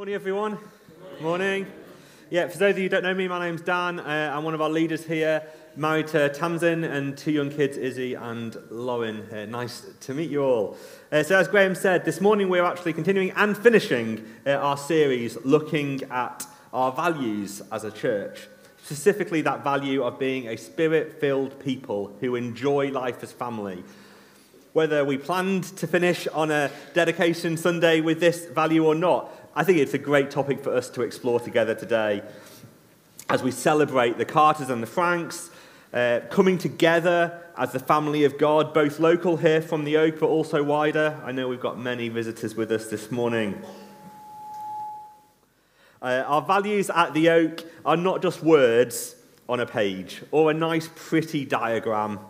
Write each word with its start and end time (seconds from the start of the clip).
Morning, 0.00 0.14
everyone. 0.14 0.56
Morning. 1.20 1.66
Yeah, 2.30 2.48
for 2.48 2.56
those 2.56 2.70
of 2.70 2.78
you 2.78 2.84
who 2.84 2.88
don't 2.88 3.02
know 3.02 3.12
me, 3.12 3.28
my 3.28 3.46
name's 3.46 3.60
Dan. 3.60 4.00
Uh, 4.00 4.32
I'm 4.34 4.44
one 4.44 4.54
of 4.54 4.62
our 4.62 4.70
leaders 4.70 5.04
here, 5.04 5.42
married 5.76 6.06
to 6.06 6.30
Tamsin 6.30 6.84
and 6.84 7.18
two 7.18 7.32
young 7.32 7.50
kids, 7.50 7.76
Izzy 7.76 8.14
and 8.14 8.56
Lauren. 8.70 9.28
Uh, 9.30 9.44
nice 9.44 9.84
to 10.00 10.14
meet 10.14 10.30
you 10.30 10.42
all. 10.42 10.78
Uh, 11.12 11.22
so, 11.22 11.38
as 11.38 11.48
Graham 11.48 11.74
said, 11.74 12.06
this 12.06 12.18
morning 12.18 12.48
we're 12.48 12.64
actually 12.64 12.94
continuing 12.94 13.30
and 13.32 13.54
finishing 13.58 14.26
uh, 14.46 14.52
our 14.52 14.78
series 14.78 15.36
looking 15.44 16.02
at 16.04 16.46
our 16.72 16.92
values 16.92 17.60
as 17.70 17.84
a 17.84 17.90
church. 17.90 18.48
Specifically, 18.82 19.42
that 19.42 19.62
value 19.62 20.02
of 20.02 20.18
being 20.18 20.48
a 20.48 20.56
spirit 20.56 21.20
filled 21.20 21.60
people 21.60 22.16
who 22.20 22.36
enjoy 22.36 22.90
life 22.90 23.22
as 23.22 23.32
family 23.32 23.84
whether 24.72 25.04
we 25.04 25.18
planned 25.18 25.64
to 25.64 25.86
finish 25.86 26.28
on 26.28 26.50
a 26.50 26.70
dedication 26.94 27.56
Sunday 27.56 28.00
with 28.00 28.20
this 28.20 28.46
value 28.46 28.86
or 28.86 28.94
not, 28.94 29.32
I 29.54 29.64
think 29.64 29.78
it's 29.78 29.94
a 29.94 29.98
great 29.98 30.30
topic 30.30 30.62
for 30.62 30.72
us 30.72 30.88
to 30.90 31.02
explore 31.02 31.40
together 31.40 31.74
today 31.74 32.22
as 33.28 33.42
we 33.42 33.50
celebrate 33.50 34.16
the 34.16 34.24
Carters 34.24 34.70
and 34.70 34.80
the 34.80 34.86
Franks 34.86 35.50
uh, 35.92 36.20
coming 36.30 36.56
together 36.56 37.42
as 37.56 37.72
the 37.72 37.80
family 37.80 38.22
of 38.22 38.38
God, 38.38 38.72
both 38.72 39.00
local 39.00 39.38
here 39.38 39.60
from 39.60 39.82
the 39.82 39.96
Oak, 39.96 40.20
but 40.20 40.28
also 40.28 40.62
wider. 40.62 41.20
I 41.24 41.32
know 41.32 41.48
we've 41.48 41.58
got 41.58 41.80
many 41.80 42.08
visitors 42.08 42.54
with 42.54 42.70
us 42.70 42.86
this 42.86 43.10
morning. 43.10 43.60
Uh, 46.00 46.22
our 46.28 46.42
values 46.42 46.88
at 46.88 47.12
the 47.12 47.28
Oak 47.30 47.64
are 47.84 47.96
not 47.96 48.22
just 48.22 48.44
words 48.44 49.16
on 49.48 49.58
a 49.58 49.66
page 49.66 50.22
or 50.30 50.52
a 50.52 50.54
nice, 50.54 50.88
pretty 50.94 51.44
diagram. 51.44 52.20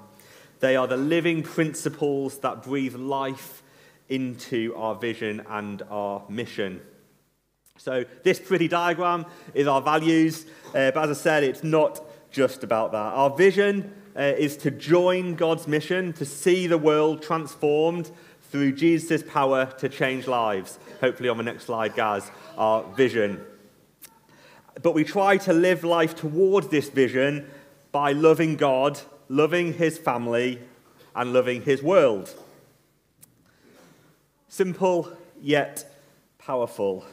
They 0.61 0.75
are 0.75 0.87
the 0.87 0.97
living 0.97 1.43
principles 1.43 2.39
that 2.39 2.63
breathe 2.63 2.95
life 2.95 3.63
into 4.09 4.75
our 4.75 4.95
vision 4.95 5.45
and 5.51 5.83
our 5.91 6.23
mission. 6.31 6.81
So, 7.83 8.05
this 8.25 8.39
pretty 8.39 8.69
diagram 8.69 9.25
is 9.55 9.67
our 9.67 9.81
values, 9.81 10.45
uh, 10.75 10.91
but 10.91 10.99
as 10.99 11.19
I 11.19 11.23
said, 11.23 11.45
it's 11.45 11.65
not 11.65 12.05
just 12.31 12.63
about 12.63 12.93
that. 12.93 12.99
Our 12.99 13.35
vision 13.35 13.95
uh, 14.15 14.21
is 14.21 14.59
to 14.59 14.71
join 14.71 15.35
God's 15.35 15.67
mission, 15.67 16.13
to 16.13 16.27
see 16.27 16.67
the 16.67 16.77
world 16.77 17.23
transformed 17.23 18.11
through 18.51 18.73
Jesus' 18.73 19.23
power 19.23 19.65
to 19.79 19.89
change 19.89 20.27
lives. 20.27 20.79
Hopefully, 21.01 21.31
on 21.31 21.39
the 21.39 21.43
next 21.43 21.65
slide, 21.65 21.95
Gaz, 21.95 22.31
our 22.59 22.83
vision. 22.93 23.41
But 24.83 24.93
we 24.93 25.03
try 25.03 25.39
to 25.39 25.55
live 25.55 25.83
life 25.83 26.15
towards 26.15 26.69
this 26.69 26.91
vision 26.91 27.49
by 27.93 28.13
loving 28.13 28.57
God, 28.57 29.01
loving 29.31 29.73
His 29.73 29.97
family, 29.97 30.61
and 31.17 31.33
loving 31.33 31.63
His 31.63 31.83
world. 31.83 32.35
Simple 34.51 35.17
yet 35.41 35.91
powerful. 36.37 37.07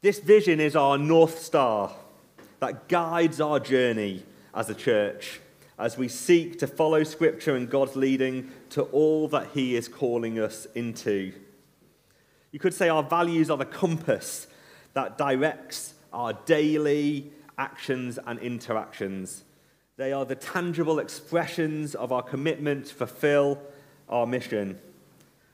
This 0.00 0.20
vision 0.20 0.60
is 0.60 0.76
our 0.76 0.96
North 0.96 1.40
Star 1.40 1.90
that 2.60 2.88
guides 2.88 3.40
our 3.40 3.58
journey 3.58 4.22
as 4.54 4.70
a 4.70 4.74
church 4.74 5.40
as 5.76 5.98
we 5.98 6.06
seek 6.06 6.56
to 6.60 6.68
follow 6.68 7.02
Scripture 7.02 7.56
and 7.56 7.68
God's 7.68 7.96
leading 7.96 8.52
to 8.70 8.82
all 8.82 9.26
that 9.26 9.48
He 9.54 9.74
is 9.74 9.88
calling 9.88 10.38
us 10.38 10.68
into. 10.76 11.32
You 12.52 12.60
could 12.60 12.74
say 12.74 12.88
our 12.88 13.02
values 13.02 13.50
are 13.50 13.56
the 13.56 13.64
compass 13.64 14.46
that 14.92 15.18
directs 15.18 15.94
our 16.12 16.32
daily 16.32 17.32
actions 17.58 18.20
and 18.24 18.38
interactions. 18.38 19.42
They 19.96 20.12
are 20.12 20.24
the 20.24 20.36
tangible 20.36 21.00
expressions 21.00 21.96
of 21.96 22.12
our 22.12 22.22
commitment 22.22 22.86
to 22.86 22.94
fulfill 22.94 23.60
our 24.08 24.28
mission. 24.28 24.78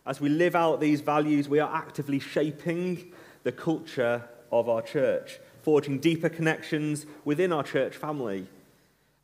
As 0.05 0.20
we 0.20 0.29
live 0.29 0.55
out 0.55 0.81
these 0.81 1.01
values, 1.01 1.48
we 1.48 1.61
are 1.61 1.75
actively 1.75 2.19
shaping 2.19 3.11
the 3.42 3.53
culture 3.53 4.29
of 4.60 4.69
our 4.69 4.83
church, 4.83 5.41
forging 5.62 5.98
deeper 5.98 6.28
connections 6.28 7.06
within 7.24 7.52
our 7.52 7.62
church 7.62 7.97
family, 7.97 8.47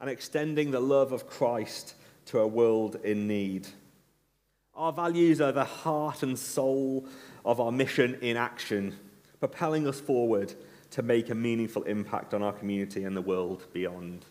and 0.00 0.10
extending 0.10 0.70
the 0.70 0.80
love 0.80 1.12
of 1.12 1.28
Christ 1.28 1.94
to 2.26 2.40
a 2.40 2.46
world 2.46 2.96
in 3.04 3.28
need. 3.28 3.68
Our 4.74 4.92
values 4.92 5.40
are 5.40 5.52
the 5.52 5.64
heart 5.64 6.22
and 6.22 6.38
soul 6.38 7.06
of 7.44 7.60
our 7.60 7.72
mission 7.72 8.18
in 8.22 8.36
action, 8.36 8.96
propelling 9.38 9.86
us 9.86 10.00
forward 10.00 10.54
to 10.90 11.02
make 11.02 11.30
a 11.30 11.34
meaningful 11.34 11.82
impact 11.84 12.34
on 12.34 12.42
our 12.42 12.52
community 12.52 13.04
and 13.04 13.16
the 13.16 13.22
world 13.22 13.66
beyond. 13.72 14.24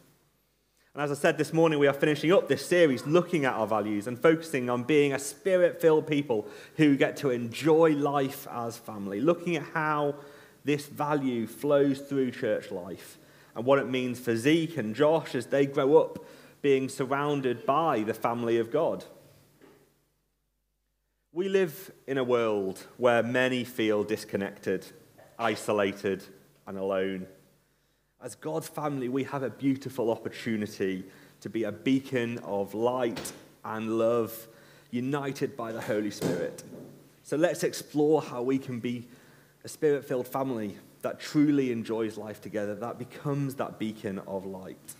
And 0.94 1.04
as 1.04 1.12
I 1.12 1.22
said 1.22 1.38
this 1.38 1.54
morning, 1.54 1.78
we 1.80 1.88
are 1.88 1.94
finishing 1.94 2.34
up 2.34 2.48
this 2.48 2.66
series 2.66 3.06
looking 3.06 3.46
at 3.46 3.54
our 3.54 3.68
values 3.68 4.08
and 4.08 4.20
focusing 4.20 4.70
on 4.70 4.84
being 4.84 5.14
a 5.14 5.20
spirit 5.20 5.80
filled 5.80 6.08
people 6.08 6.48
who 6.78 6.98
get 6.98 7.16
to 7.18 7.30
enjoy 7.30 7.92
life 7.92 8.48
as 8.52 8.78
family, 8.78 9.22
looking 9.22 9.56
at 9.56 9.64
how 9.74 10.16
this 10.64 10.86
value 10.86 11.48
flows 11.48 12.00
through 12.00 12.32
church 12.32 12.72
life 12.72 13.18
and 13.56 13.66
what 13.66 13.80
it 13.80 13.90
means 13.90 14.20
for 14.20 14.36
Zeke 14.36 14.78
and 14.78 14.96
Josh 14.96 15.36
as 15.36 15.48
they 15.48 15.66
grow 15.66 15.98
up 15.98 16.26
being 16.62 16.90
surrounded 16.90 17.66
by 17.66 18.02
the 18.02 18.14
family 18.14 18.58
of 18.58 18.72
God. 18.72 19.06
We 21.32 21.48
live 21.48 21.92
in 22.08 22.18
a 22.18 22.24
world 22.24 22.80
where 22.98 23.24
many 23.24 23.64
feel 23.64 24.04
disconnected, 24.04 24.86
isolated, 25.38 26.24
and 26.68 26.78
alone. 26.78 27.28
As 28.22 28.36
God's 28.36 28.68
family, 28.68 29.10
we 29.10 29.24
have 29.26 29.44
a 29.44 29.50
beautiful 29.50 30.12
opportunity 30.12 31.06
to 31.42 31.50
be 31.50 31.64
a 31.64 31.72
beacon 31.72 32.40
of 32.40 32.74
light 32.74 33.32
and 33.64 33.98
love, 33.98 34.48
united 34.92 35.56
by 35.56 35.72
the 35.72 35.82
Holy 35.82 36.12
Spirit. 36.12 36.64
So 37.24 37.38
let's 37.38 37.64
explore 37.64 38.22
how 38.22 38.42
we 38.42 38.58
can 38.58 38.80
be 38.80 39.08
a 39.64 39.68
spirit 39.68 40.06
filled 40.06 40.28
family 40.28 40.78
that 41.02 41.20
truly 41.20 41.72
enjoys 41.72 42.18
life 42.18 42.42
together, 42.42 42.76
that 42.76 43.00
becomes 43.00 43.56
that 43.56 43.80
beacon 43.80 44.20
of 44.28 44.46
light. 44.46 44.96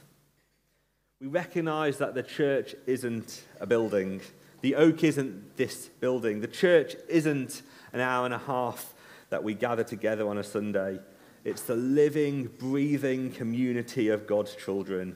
We 1.20 1.28
recognize 1.28 1.98
that 1.98 2.14
the 2.14 2.24
church 2.24 2.76
isn't 2.86 3.44
a 3.60 3.68
building. 3.68 4.22
The 4.62 4.76
oak 4.76 5.04
isn't 5.04 5.58
this 5.58 5.88
building. 6.00 6.40
The 6.42 6.48
church 6.48 6.96
isn't 7.10 7.62
an 7.92 8.00
hour 8.00 8.26
and 8.26 8.34
a 8.34 8.40
half 8.40 8.94
that 9.30 9.44
we 9.44 9.54
gather 9.54 9.84
together 9.84 10.28
on 10.28 10.38
a 10.38 10.44
Sunday. 10.44 11.00
It's 11.44 11.64
the 11.64 11.76
living, 11.76 12.46
breathing 12.58 13.32
community 13.32 14.10
of 14.10 14.28
God's 14.28 14.56
children. 14.56 15.16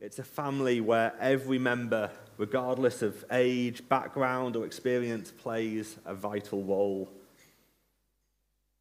It's 0.00 0.18
a 0.18 0.24
family 0.24 0.80
where 0.80 1.12
every 1.20 1.58
member, 1.58 2.10
regardless 2.36 3.02
of 3.02 3.24
age, 3.30 3.88
background, 3.88 4.56
or 4.56 4.64
experience, 4.64 5.30
plays 5.30 5.96
a 6.04 6.14
vital 6.14 6.64
role. 6.64 7.08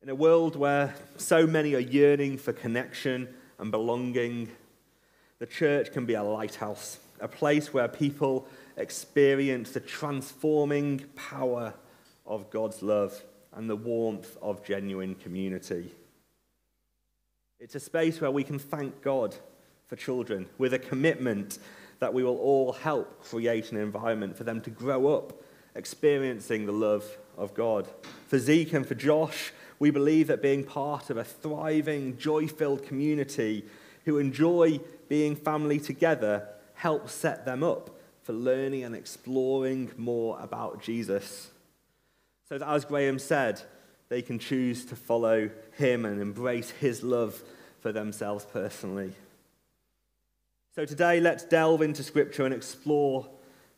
In 0.01 0.07
a 0.07 0.15
world 0.15 0.55
where 0.55 0.95
so 1.17 1.45
many 1.45 1.75
are 1.75 1.79
yearning 1.79 2.37
for 2.37 2.53
connection 2.53 3.27
and 3.59 3.69
belonging, 3.69 4.47
the 5.39 5.45
church 5.45 5.91
can 5.91 6.05
be 6.05 6.13
a 6.13 6.23
lighthouse, 6.23 6.99
a 7.19 7.27
place 7.27 7.73
where 7.73 7.89
people 7.89 8.47
experience 8.77 9.71
the 9.71 9.81
transforming 9.81 11.03
power 11.17 11.73
of 12.25 12.49
God's 12.49 12.81
love 12.81 13.21
and 13.53 13.69
the 13.69 13.75
warmth 13.75 14.37
of 14.41 14.63
genuine 14.63 15.15
community. 15.15 15.91
It's 17.59 17.75
a 17.75 17.79
space 17.81 18.21
where 18.21 18.31
we 18.31 18.45
can 18.45 18.57
thank 18.57 19.01
God 19.01 19.35
for 19.87 19.97
children 19.97 20.47
with 20.57 20.73
a 20.73 20.79
commitment 20.79 21.59
that 21.99 22.13
we 22.13 22.23
will 22.23 22.37
all 22.37 22.71
help 22.71 23.21
create 23.25 23.73
an 23.73 23.77
environment 23.77 24.37
for 24.37 24.45
them 24.45 24.61
to 24.61 24.69
grow 24.69 25.13
up 25.13 25.33
experiencing 25.75 26.65
the 26.65 26.71
love 26.71 27.05
of 27.37 27.53
God. 27.53 27.87
For 28.27 28.39
Zeke 28.39 28.71
and 28.73 28.87
for 28.87 28.95
Josh, 28.95 29.51
we 29.79 29.91
believe 29.91 30.27
that 30.27 30.41
being 30.41 30.63
part 30.63 31.09
of 31.09 31.17
a 31.17 31.23
thriving, 31.23 32.17
joy 32.17 32.47
filled 32.47 32.83
community 32.83 33.65
who 34.05 34.17
enjoy 34.17 34.79
being 35.07 35.35
family 35.35 35.79
together 35.79 36.47
helps 36.73 37.13
set 37.13 37.45
them 37.45 37.63
up 37.63 37.89
for 38.23 38.33
learning 38.33 38.83
and 38.83 38.95
exploring 38.95 39.91
more 39.97 40.37
about 40.39 40.81
Jesus. 40.81 41.49
So 42.47 42.57
that, 42.57 42.67
as 42.67 42.85
Graham 42.85 43.19
said, 43.19 43.61
they 44.09 44.21
can 44.21 44.39
choose 44.39 44.85
to 44.85 44.95
follow 44.95 45.49
him 45.77 46.05
and 46.05 46.21
embrace 46.21 46.71
his 46.71 47.03
love 47.03 47.41
for 47.79 47.91
themselves 47.91 48.45
personally. 48.45 49.13
So 50.75 50.85
today, 50.85 51.19
let's 51.19 51.43
delve 51.43 51.81
into 51.81 52.03
Scripture 52.03 52.45
and 52.45 52.53
explore 52.53 53.27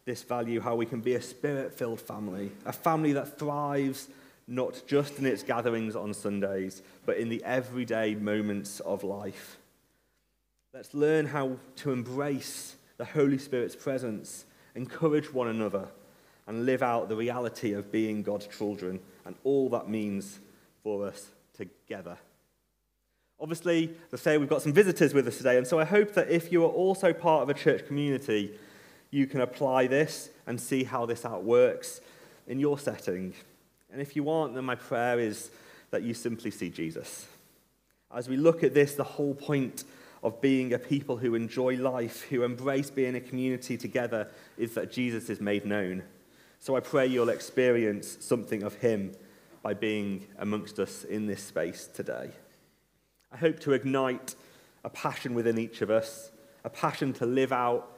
this 0.05 0.23
value 0.23 0.59
how 0.61 0.75
we 0.75 0.85
can 0.85 1.01
be 1.01 1.13
a 1.13 1.21
spirit 1.21 1.73
filled 1.73 2.01
family, 2.01 2.51
a 2.65 2.73
family 2.73 3.13
that 3.13 3.37
thrives 3.37 4.07
not 4.47 4.83
just 4.87 5.17
in 5.19 5.25
its 5.25 5.43
gatherings 5.43 5.95
on 5.95 6.13
Sundays, 6.13 6.81
but 7.05 7.17
in 7.17 7.29
the 7.29 7.43
everyday 7.43 8.15
moments 8.15 8.79
of 8.81 9.03
life. 9.03 9.57
Let's 10.73 10.93
learn 10.93 11.25
how 11.25 11.57
to 11.77 11.91
embrace 11.91 12.75
the 12.97 13.05
Holy 13.05 13.37
Spirit's 13.37 13.75
presence, 13.75 14.45
encourage 14.75 15.33
one 15.33 15.47
another, 15.47 15.87
and 16.47 16.65
live 16.65 16.83
out 16.83 17.09
the 17.09 17.15
reality 17.15 17.73
of 17.73 17.91
being 17.91 18.23
God's 18.23 18.47
children 18.47 18.99
and 19.25 19.35
all 19.43 19.69
that 19.69 19.89
means 19.89 20.39
for 20.83 21.07
us 21.07 21.27
together. 21.53 22.17
Obviously, 23.39 23.95
as 24.11 24.19
I 24.19 24.23
say, 24.23 24.37
we've 24.37 24.49
got 24.49 24.61
some 24.61 24.73
visitors 24.73 25.13
with 25.13 25.27
us 25.27 25.37
today, 25.37 25.57
and 25.57 25.65
so 25.65 25.79
I 25.79 25.85
hope 25.85 26.13
that 26.13 26.29
if 26.29 26.51
you 26.51 26.63
are 26.63 26.69
also 26.69 27.11
part 27.11 27.43
of 27.43 27.49
a 27.49 27.53
church 27.53 27.87
community, 27.87 28.53
you 29.09 29.27
can 29.27 29.41
apply 29.41 29.87
this 29.87 30.29
and 30.47 30.59
see 30.59 30.83
how 30.83 31.05
this 31.05 31.25
outworks 31.25 32.01
in 32.47 32.59
your 32.59 32.77
setting. 32.77 33.33
And 33.91 34.01
if 34.01 34.15
you 34.15 34.29
aren't, 34.29 34.55
then 34.55 34.65
my 34.65 34.75
prayer 34.75 35.19
is 35.19 35.51
that 35.91 36.03
you 36.03 36.13
simply 36.13 36.51
see 36.51 36.69
Jesus. 36.69 37.27
As 38.13 38.29
we 38.29 38.37
look 38.37 38.63
at 38.63 38.73
this, 38.73 38.95
the 38.95 39.03
whole 39.03 39.33
point 39.33 39.83
of 40.23 40.41
being 40.41 40.73
a 40.73 40.79
people 40.79 41.17
who 41.17 41.35
enjoy 41.35 41.77
life, 41.77 42.23
who 42.23 42.43
embrace 42.43 42.89
being 42.89 43.15
a 43.15 43.21
community 43.21 43.77
together, 43.77 44.27
is 44.57 44.73
that 44.75 44.91
Jesus 44.91 45.29
is 45.29 45.41
made 45.41 45.65
known. 45.65 46.03
So 46.59 46.75
I 46.75 46.79
pray 46.79 47.07
you'll 47.07 47.29
experience 47.29 48.17
something 48.19 48.63
of 48.63 48.75
him 48.75 49.13
by 49.63 49.73
being 49.73 50.27
amongst 50.37 50.79
us 50.79 51.03
in 51.03 51.25
this 51.27 51.43
space 51.43 51.87
today. 51.87 52.29
I 53.31 53.37
hope 53.37 53.59
to 53.61 53.73
ignite 53.73 54.35
a 54.83 54.89
passion 54.89 55.33
within 55.33 55.57
each 55.57 55.81
of 55.81 55.89
us, 55.89 56.31
a 56.63 56.69
passion 56.69 57.13
to 57.13 57.25
live 57.25 57.51
out 57.51 57.90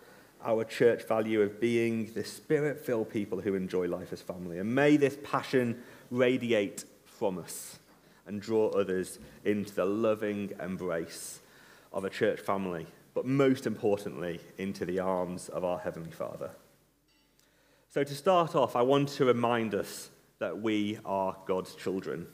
our 0.43 0.63
church 0.63 1.07
value 1.07 1.41
of 1.41 1.59
being 1.59 2.11
the 2.13 2.23
spirit 2.23 2.79
filled 2.79 3.09
people 3.09 3.41
who 3.41 3.55
enjoy 3.55 3.87
life 3.87 4.11
as 4.11 4.21
family. 4.21 4.59
And 4.59 4.73
may 4.73 4.97
this 4.97 5.17
passion 5.23 5.81
radiate 6.11 6.85
from 7.05 7.37
us 7.37 7.79
and 8.27 8.41
draw 8.41 8.69
others 8.69 9.19
into 9.45 9.73
the 9.73 9.85
loving 9.85 10.51
embrace 10.61 11.39
of 11.91 12.05
a 12.05 12.09
church 12.09 12.39
family, 12.39 12.85
but 13.13 13.25
most 13.25 13.67
importantly, 13.67 14.39
into 14.57 14.85
the 14.85 14.99
arms 14.99 15.49
of 15.49 15.63
our 15.63 15.79
Heavenly 15.79 16.11
Father. 16.11 16.51
So, 17.89 18.03
to 18.03 18.15
start 18.15 18.55
off, 18.55 18.75
I 18.75 18.81
want 18.81 19.09
to 19.09 19.25
remind 19.25 19.75
us 19.75 20.09
that 20.39 20.61
we 20.61 20.97
are 21.05 21.37
God's 21.45 21.75
children. 21.75 22.27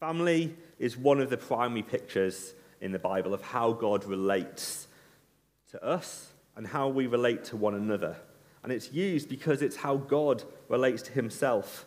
Family 0.00 0.56
is 0.78 0.96
one 0.96 1.20
of 1.20 1.28
the 1.28 1.36
primary 1.36 1.82
pictures 1.82 2.54
in 2.80 2.92
the 2.92 2.98
Bible 2.98 3.34
of 3.34 3.42
how 3.42 3.72
God 3.72 4.06
relates 4.06 4.86
to 5.70 5.84
us 5.84 6.32
and 6.56 6.66
how 6.66 6.88
we 6.88 7.06
relate 7.06 7.44
to 7.44 7.56
one 7.56 7.74
another. 7.74 8.16
And 8.62 8.72
it's 8.72 8.92
used 8.92 9.28
because 9.28 9.62
it's 9.62 9.76
how 9.76 9.96
God 9.96 10.42
relates 10.68 11.02
to 11.02 11.12
himself. 11.12 11.86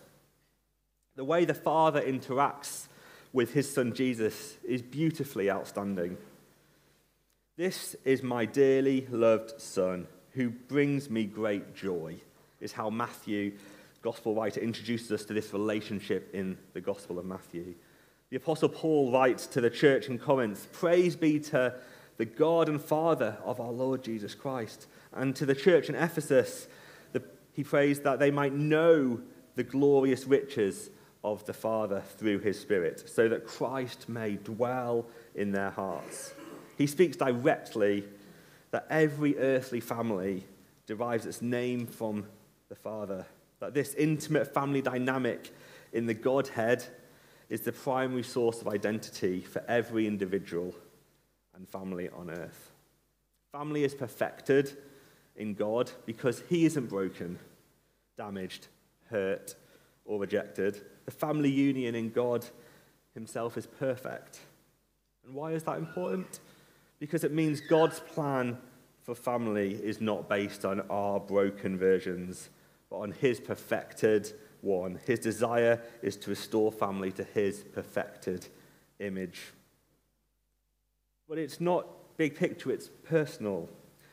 The 1.16 1.24
way 1.24 1.46
the 1.46 1.54
Father 1.54 2.02
interacts 2.02 2.88
with 3.32 3.54
his 3.54 3.72
Son 3.72 3.94
Jesus 3.94 4.56
is 4.64 4.82
beautifully 4.82 5.52
outstanding. 5.52 6.18
This 7.58 7.96
is 8.04 8.24
my 8.24 8.46
dearly 8.46 9.08
loved 9.12 9.62
Son 9.62 10.08
who 10.32 10.50
brings 10.50 11.10
me 11.10 11.26
great 11.26 11.76
joy, 11.76 12.16
is 12.60 12.72
how 12.72 12.90
Matthew, 12.90 13.54
Gospel 14.02 14.34
writer, 14.34 14.60
introduces 14.60 15.12
us 15.12 15.26
to 15.26 15.34
this 15.34 15.54
relationship 15.54 16.34
in 16.34 16.58
the 16.74 16.82
Gospel 16.82 17.20
of 17.20 17.26
Matthew. 17.26 17.76
The 18.32 18.38
Apostle 18.38 18.70
Paul 18.70 19.12
writes 19.12 19.46
to 19.48 19.62
the 19.62 19.70
church 19.70 20.08
in 20.08 20.18
Corinth 20.18 20.72
Praise 20.72 21.16
be 21.16 21.40
to 21.42 21.76
the 22.18 22.26
God 22.26 22.70
and 22.70 22.82
Father 22.82 23.38
of 23.44 23.60
our 23.60 23.72
Lord 23.72 24.04
Jesus 24.04 24.36
Christ. 24.36 24.88
And 25.14 25.36
to 25.36 25.46
the 25.46 25.56
church 25.56 25.90
in 25.90 25.96
Ephesus, 25.96 26.68
the, 27.12 27.24
he 27.54 27.64
prays 27.64 28.02
that 28.02 28.20
they 28.20 28.32
might 28.32 28.54
know 28.54 29.22
the 29.56 29.64
glorious 29.64 30.26
riches 30.26 30.90
of 31.24 31.46
the 31.46 31.54
Father 31.54 32.02
through 32.18 32.40
his 32.40 32.60
Spirit, 32.60 33.08
so 33.10 33.30
that 33.30 33.46
Christ 33.46 34.10
may 34.10 34.36
dwell 34.36 35.06
in 35.36 35.52
their 35.52 35.70
hearts. 35.70 36.34
He 36.78 36.88
speaks 36.88 37.16
directly 37.16 38.04
that 38.72 38.88
every 38.90 39.38
earthly 39.38 39.80
family 39.80 40.46
derives 40.86 41.26
its 41.26 41.42
name 41.42 41.86
from 41.86 42.26
the 42.70 42.76
Father, 42.76 43.26
that 43.60 43.74
this 43.74 43.94
intimate 43.94 44.54
family 44.54 44.82
dynamic 44.82 45.54
in 45.94 46.08
the 46.08 46.14
Godhead 46.14 46.84
is 47.50 47.62
the 47.62 47.72
primary 47.72 48.24
source 48.24 48.62
of 48.62 48.68
identity 48.68 49.42
for 49.42 49.64
every 49.68 50.08
individual 50.08 50.74
and 51.56 51.68
family 51.68 52.10
on 52.10 52.30
earth. 52.30 52.72
Family 53.52 53.84
is 53.84 53.94
perfected 53.94 54.78
in 55.36 55.54
God 55.54 55.92
because 56.06 56.44
He 56.50 56.66
isn't 56.66 56.90
broken, 56.90 57.40
damaged, 58.18 58.68
hurt, 59.10 59.56
or 60.06 60.20
rejected. 60.20 60.82
The 61.06 61.12
family 61.12 61.50
union 61.50 61.96
in 61.96 62.10
God 62.10 62.46
Himself 63.14 63.58
is 63.58 63.68
perfect. 63.68 64.40
And 65.26 65.36
why 65.36 65.52
is 65.52 65.64
that 65.64 65.78
important? 65.78 66.40
Because 67.00 67.24
it 67.24 67.32
means 67.32 67.62
God's 67.62 68.00
plan 68.00 68.58
for 69.04 69.16
family 69.16 69.74
is 69.74 70.00
not 70.00 70.30
based 70.30 70.66
on 70.66 70.82
our 70.90 71.20
broken 71.20 71.78
versions, 71.78 72.50
but 72.90 72.98
on 72.98 73.12
His 73.12 73.40
perfected 73.40 74.34
one. 74.62 75.00
His 75.06 75.20
desire 75.20 75.82
is 76.02 76.16
to 76.18 76.30
restore 76.30 76.72
family 76.72 77.12
to 77.14 77.24
His 77.24 77.64
perfected 77.74 78.48
image. 79.00 79.42
But 81.28 81.38
it's 81.38 81.62
not 81.62 81.88
big 82.18 82.36
picture, 82.36 82.72
it's 82.72 82.90
personal. 83.04 83.70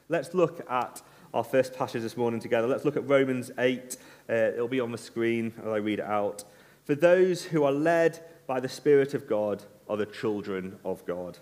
Let's 0.09 0.35
look 0.35 0.65
at 0.71 1.03
our 1.35 1.45
first 1.45 1.75
passage 1.75 2.03
this 2.03 2.17
morning 2.17 2.41
together. 2.41 2.67
Let's 2.67 2.85
look 2.85 2.97
at 2.97 3.09
Romans 3.09 3.51
8. 3.59 3.97
Uh, 4.29 4.33
it'll 4.33 4.69
be 4.69 4.81
on 4.81 4.93
the 4.93 4.99
screen 4.99 5.53
as 5.61 5.69
I 5.69 5.77
read 5.77 5.99
it 5.99 6.05
out. 6.05 6.45
For 6.85 6.95
those 6.95 7.45
who 7.45 7.65
are 7.65 7.73
led 7.73 8.21
by 8.47 8.61
the 8.61 8.69
Spirit 8.69 9.15
of 9.15 9.29
God 9.29 9.63
are 9.89 9.97
the 9.97 10.07
children 10.07 10.79
of 10.85 11.05
God. 11.05 11.39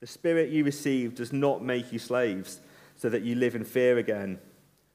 The 0.00 0.06
Spirit 0.06 0.50
you 0.50 0.64
receive 0.64 1.14
does 1.14 1.32
not 1.32 1.62
make 1.62 1.92
you 1.92 1.98
slaves 1.98 2.60
so 2.96 3.08
that 3.08 3.22
you 3.22 3.34
live 3.34 3.54
in 3.54 3.64
fear 3.64 3.98
again. 3.98 4.38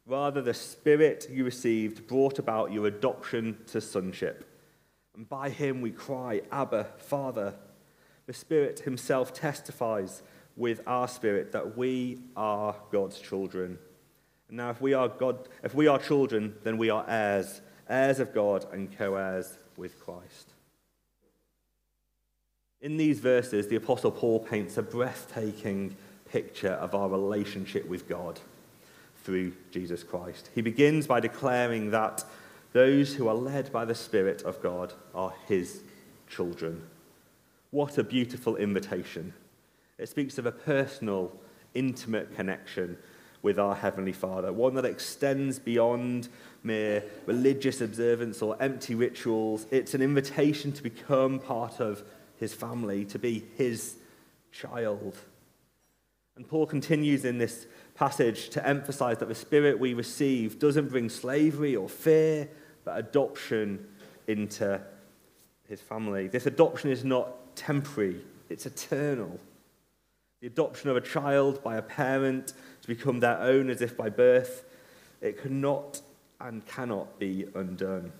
Rather, 0.05 0.41
the 0.41 0.53
Spirit 0.53 1.27
you 1.31 1.43
received 1.43 2.07
brought 2.07 2.39
about 2.39 2.71
your 2.71 2.87
adoption 2.87 3.57
to 3.67 3.81
sonship. 3.81 4.49
And 5.15 5.27
by 5.27 5.49
him 5.49 5.81
we 5.81 5.91
cry, 5.91 6.41
Abba, 6.51 6.87
Father. 6.97 7.55
The 8.27 8.33
Spirit 8.33 8.79
Himself 8.79 9.33
testifies 9.33 10.23
with 10.55 10.81
our 10.87 11.07
spirit 11.07 11.51
that 11.51 11.77
we 11.77 12.19
are 12.35 12.75
God's 12.91 13.19
children. 13.19 13.77
Now, 14.49 14.69
if 14.69 14.79
we 14.79 14.93
are 14.93 15.07
God, 15.09 15.49
if 15.63 15.73
we 15.73 15.87
are 15.87 15.99
children, 15.99 16.55
then 16.63 16.77
we 16.77 16.89
are 16.89 17.05
heirs, 17.07 17.61
heirs 17.89 18.19
of 18.19 18.33
God 18.33 18.65
and 18.71 18.95
co-heirs 18.97 19.57
with 19.75 19.99
Christ. 19.99 20.53
In 22.81 22.97
these 22.97 23.19
verses, 23.19 23.67
the 23.67 23.75
Apostle 23.75 24.11
Paul 24.11 24.39
paints 24.39 24.77
a 24.77 24.83
breathtaking 24.83 25.95
picture 26.29 26.73
of 26.73 26.93
our 26.93 27.09
relationship 27.09 27.87
with 27.87 28.07
God 28.07 28.39
through 29.23 29.53
Jesus 29.71 30.03
Christ. 30.03 30.49
He 30.53 30.61
begins 30.61 31.07
by 31.07 31.19
declaring 31.19 31.91
that 31.91 32.23
those 32.73 33.15
who 33.15 33.27
are 33.27 33.35
led 33.35 33.71
by 33.71 33.85
the 33.85 33.95
Spirit 33.95 34.43
of 34.43 34.61
God 34.61 34.93
are 35.13 35.33
his 35.47 35.81
children. 36.29 36.83
What 37.75 37.97
a 37.97 38.05
beautiful 38.05 38.55
invitation. 38.55 39.33
It 39.97 40.07
speaks 40.07 40.37
of 40.37 40.45
a 40.45 40.51
personal, 40.53 41.33
intimate 41.73 42.33
connection 42.33 42.97
with 43.41 43.59
our 43.59 43.75
Heavenly 43.75 44.13
Father, 44.13 44.53
one 44.53 44.75
that 44.75 44.85
extends 44.85 45.59
beyond 45.59 46.29
mere 46.63 47.03
religious 47.25 47.81
observance 47.81 48.41
or 48.41 48.55
empty 48.61 48.95
rituals. 48.95 49.67
It's 49.71 49.93
an 49.93 50.01
invitation 50.01 50.71
to 50.71 50.81
become 50.81 51.37
part 51.37 51.81
of 51.81 52.01
His 52.37 52.53
family, 52.53 53.03
to 53.03 53.19
be 53.19 53.43
His 53.57 53.97
child. 54.53 55.17
And 56.37 56.47
Paul 56.47 56.67
continues 56.67 57.25
in 57.25 57.39
this 57.39 57.67
passage 57.93 58.47
to 58.51 58.65
emphasize 58.65 59.17
that 59.17 59.27
the 59.27 59.35
Spirit 59.35 59.77
we 59.77 59.93
receive 59.93 60.59
doesn't 60.59 60.87
bring 60.87 61.09
slavery 61.09 61.75
or 61.75 61.89
fear, 61.89 62.47
but 62.85 62.97
adoption 62.97 63.85
into 64.27 64.79
His 65.67 65.81
family. 65.81 66.29
This 66.29 66.45
adoption 66.45 66.89
is 66.89 67.03
not 67.03 67.41
temporary, 67.55 68.21
it's 68.49 68.65
eternal. 68.65 69.39
The 70.41 70.47
adoption 70.47 70.89
of 70.89 70.97
a 70.97 71.01
child 71.01 71.63
by 71.63 71.77
a 71.77 71.81
parent 71.81 72.53
to 72.81 72.87
become 72.87 73.19
their 73.19 73.39
own 73.39 73.69
as 73.69 73.81
if 73.81 73.97
by 73.97 74.09
birth, 74.09 74.65
it 75.21 75.41
cannot 75.41 76.01
and 76.39 76.65
cannot 76.65 77.17
be 77.19 77.45
undone. 77.55 78.11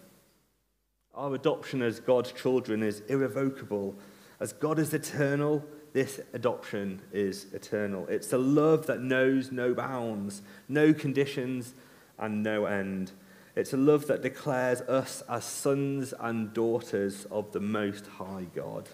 Our 1.14 1.36
adoption 1.36 1.82
as 1.82 2.00
God's 2.00 2.32
children 2.32 2.84
is 2.84 3.02
irrevocable. 3.02 3.96
As 4.40 4.54
God 4.54 4.80
is 4.80 4.94
eternal, 4.94 5.64
this 5.94 6.20
adoption 6.34 7.02
is 7.14 7.48
eternal. 7.54 8.06
It's 8.08 8.34
a 8.34 8.38
love 8.38 8.88
that 8.88 9.02
knows 9.02 9.52
no 9.52 9.74
bounds, 9.74 10.42
no 10.68 10.94
conditions, 10.94 11.74
and 12.18 12.44
no 12.44 12.66
end. 12.66 13.12
It's 13.56 13.72
a 13.72 13.78
love 13.78 14.08
that 14.08 14.22
declares 14.22 14.82
us 14.82 15.24
as 15.30 15.46
sons 15.46 16.14
and 16.20 16.54
daughters 16.54 17.26
of 17.32 17.54
the 17.54 17.62
Most 17.62 18.08
High 18.08 18.48
God. 18.54 18.90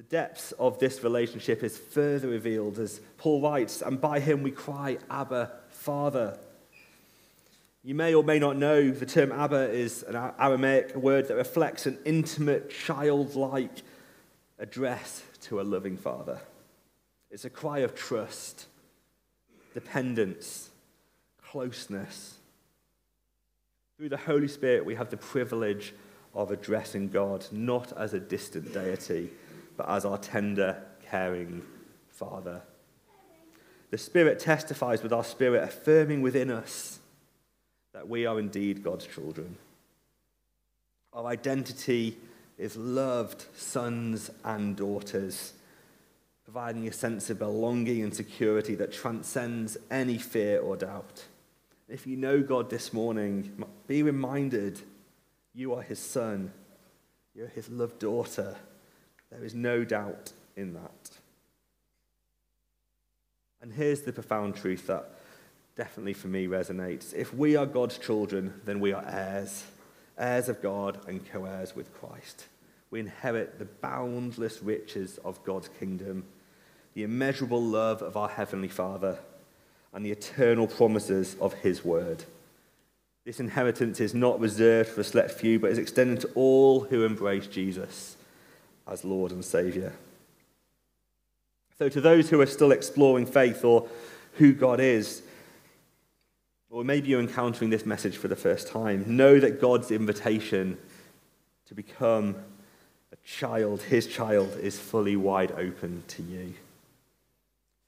The 0.00 0.16
depths 0.16 0.52
of 0.52 0.78
this 0.78 1.04
relationship 1.04 1.62
is 1.62 1.76
further 1.76 2.28
revealed 2.28 2.78
as 2.78 3.02
Paul 3.18 3.42
writes, 3.42 3.82
and 3.82 4.00
by 4.00 4.18
him 4.18 4.42
we 4.42 4.50
cry, 4.50 4.96
Abba, 5.10 5.52
Father. 5.68 6.38
You 7.84 7.94
may 7.94 8.14
or 8.14 8.24
may 8.24 8.38
not 8.38 8.56
know 8.56 8.90
the 8.90 9.04
term 9.04 9.30
Abba 9.30 9.70
is 9.70 10.02
an 10.04 10.16
Aramaic 10.38 10.96
word 10.96 11.28
that 11.28 11.34
reflects 11.34 11.84
an 11.84 11.98
intimate, 12.06 12.70
childlike 12.70 13.82
address 14.58 15.22
to 15.42 15.60
a 15.60 15.64
loving 15.64 15.98
father. 15.98 16.40
It's 17.30 17.44
a 17.44 17.50
cry 17.50 17.80
of 17.80 17.94
trust, 17.94 18.68
dependence, 19.74 20.70
closeness. 21.44 22.36
Through 23.98 24.08
the 24.08 24.16
Holy 24.16 24.48
Spirit, 24.48 24.86
we 24.86 24.94
have 24.94 25.10
the 25.10 25.18
privilege 25.18 25.92
of 26.34 26.50
addressing 26.50 27.10
God 27.10 27.44
not 27.52 27.92
as 27.98 28.14
a 28.14 28.20
distant 28.20 28.72
deity, 28.72 29.28
but 29.80 29.88
as 29.88 30.04
our 30.04 30.18
tender, 30.18 30.76
caring 31.08 31.62
Father. 32.10 32.60
The 33.90 33.96
Spirit 33.96 34.38
testifies 34.38 35.02
with 35.02 35.10
our 35.10 35.24
spirit, 35.24 35.64
affirming 35.64 36.20
within 36.20 36.50
us 36.50 36.98
that 37.94 38.06
we 38.06 38.26
are 38.26 38.38
indeed 38.38 38.84
God's 38.84 39.06
children. 39.06 39.56
Our 41.14 41.24
identity 41.24 42.18
is 42.58 42.76
loved 42.76 43.46
sons 43.56 44.30
and 44.44 44.76
daughters, 44.76 45.54
providing 46.44 46.86
a 46.86 46.92
sense 46.92 47.30
of 47.30 47.38
belonging 47.38 48.02
and 48.02 48.14
security 48.14 48.74
that 48.74 48.92
transcends 48.92 49.78
any 49.90 50.18
fear 50.18 50.60
or 50.60 50.76
doubt. 50.76 51.24
If 51.88 52.06
you 52.06 52.18
know 52.18 52.42
God 52.42 52.68
this 52.68 52.92
morning, 52.92 53.64
be 53.86 54.02
reminded 54.02 54.82
you 55.54 55.72
are 55.72 55.80
his 55.80 55.98
son, 55.98 56.52
you're 57.34 57.48
his 57.48 57.70
loved 57.70 57.98
daughter. 57.98 58.58
There 59.30 59.44
is 59.44 59.54
no 59.54 59.84
doubt 59.84 60.32
in 60.56 60.74
that. 60.74 61.10
And 63.62 63.72
here's 63.72 64.02
the 64.02 64.12
profound 64.12 64.56
truth 64.56 64.86
that 64.86 65.10
definitely 65.76 66.14
for 66.14 66.28
me 66.28 66.46
resonates. 66.46 67.14
If 67.14 67.32
we 67.34 67.56
are 67.56 67.66
God's 67.66 67.98
children, 67.98 68.54
then 68.64 68.80
we 68.80 68.92
are 68.92 69.04
heirs, 69.06 69.64
heirs 70.18 70.48
of 70.48 70.62
God 70.62 70.98
and 71.06 71.24
co 71.30 71.44
heirs 71.44 71.76
with 71.76 71.94
Christ. 71.94 72.46
We 72.90 73.00
inherit 73.00 73.58
the 73.58 73.66
boundless 73.66 74.62
riches 74.62 75.18
of 75.24 75.44
God's 75.44 75.68
kingdom, 75.68 76.24
the 76.94 77.04
immeasurable 77.04 77.62
love 77.62 78.02
of 78.02 78.16
our 78.16 78.28
Heavenly 78.28 78.68
Father, 78.68 79.18
and 79.92 80.04
the 80.04 80.10
eternal 80.10 80.66
promises 80.66 81.36
of 81.40 81.54
His 81.54 81.84
Word. 81.84 82.24
This 83.24 83.38
inheritance 83.38 84.00
is 84.00 84.14
not 84.14 84.40
reserved 84.40 84.88
for 84.88 85.02
a 85.02 85.04
select 85.04 85.30
few, 85.30 85.60
but 85.60 85.70
is 85.70 85.78
extended 85.78 86.20
to 86.22 86.30
all 86.34 86.80
who 86.80 87.04
embrace 87.04 87.46
Jesus 87.46 88.16
as 88.90 89.04
Lord 89.04 89.32
and 89.32 89.44
Saviour. 89.44 89.92
So, 91.78 91.88
to 91.88 92.00
those 92.00 92.28
who 92.28 92.40
are 92.40 92.46
still 92.46 92.72
exploring 92.72 93.24
faith 93.24 93.64
or 93.64 93.88
who 94.34 94.52
God 94.52 94.80
is, 94.80 95.22
or 96.68 96.84
maybe 96.84 97.08
you're 97.08 97.20
encountering 97.20 97.70
this 97.70 97.86
message 97.86 98.16
for 98.16 98.28
the 98.28 98.36
first 98.36 98.68
time, 98.68 99.16
know 99.16 99.40
that 99.40 99.60
God's 99.60 99.90
invitation 99.90 100.76
to 101.66 101.74
become 101.74 102.36
a 103.12 103.16
child, 103.24 103.82
his 103.82 104.06
child, 104.06 104.56
is 104.60 104.78
fully 104.78 105.16
wide 105.16 105.52
open 105.52 106.02
to 106.08 106.22
you. 106.22 106.54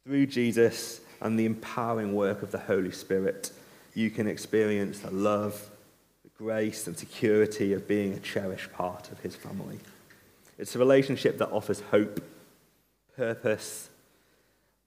Through 0.07 0.27
Jesus 0.27 1.01
and 1.21 1.39
the 1.39 1.47
empowering 1.47 2.15
work 2.15 2.43
of 2.43 2.51
the 2.51 2.59
Holy 2.59 2.91
Spirit, 2.91 3.53
you 3.95 4.11
can 4.11 4.27
experience 4.27 5.01
the 5.01 5.11
love, 5.11 5.71
the 6.25 6.31
grace, 6.37 6.87
and 6.87 6.97
security 6.97 7.73
of 7.73 7.87
being 7.87 8.15
a 8.15 8.21
cherished 8.21 8.73
part 8.73 9.13
of 9.13 9.21
his 9.21 9.37
family. 9.37 9.79
It's 10.63 10.77
a 10.77 10.79
relationship 10.79 11.39
that 11.39 11.51
offers 11.51 11.81
hope, 11.91 12.23
purpose, 13.17 13.91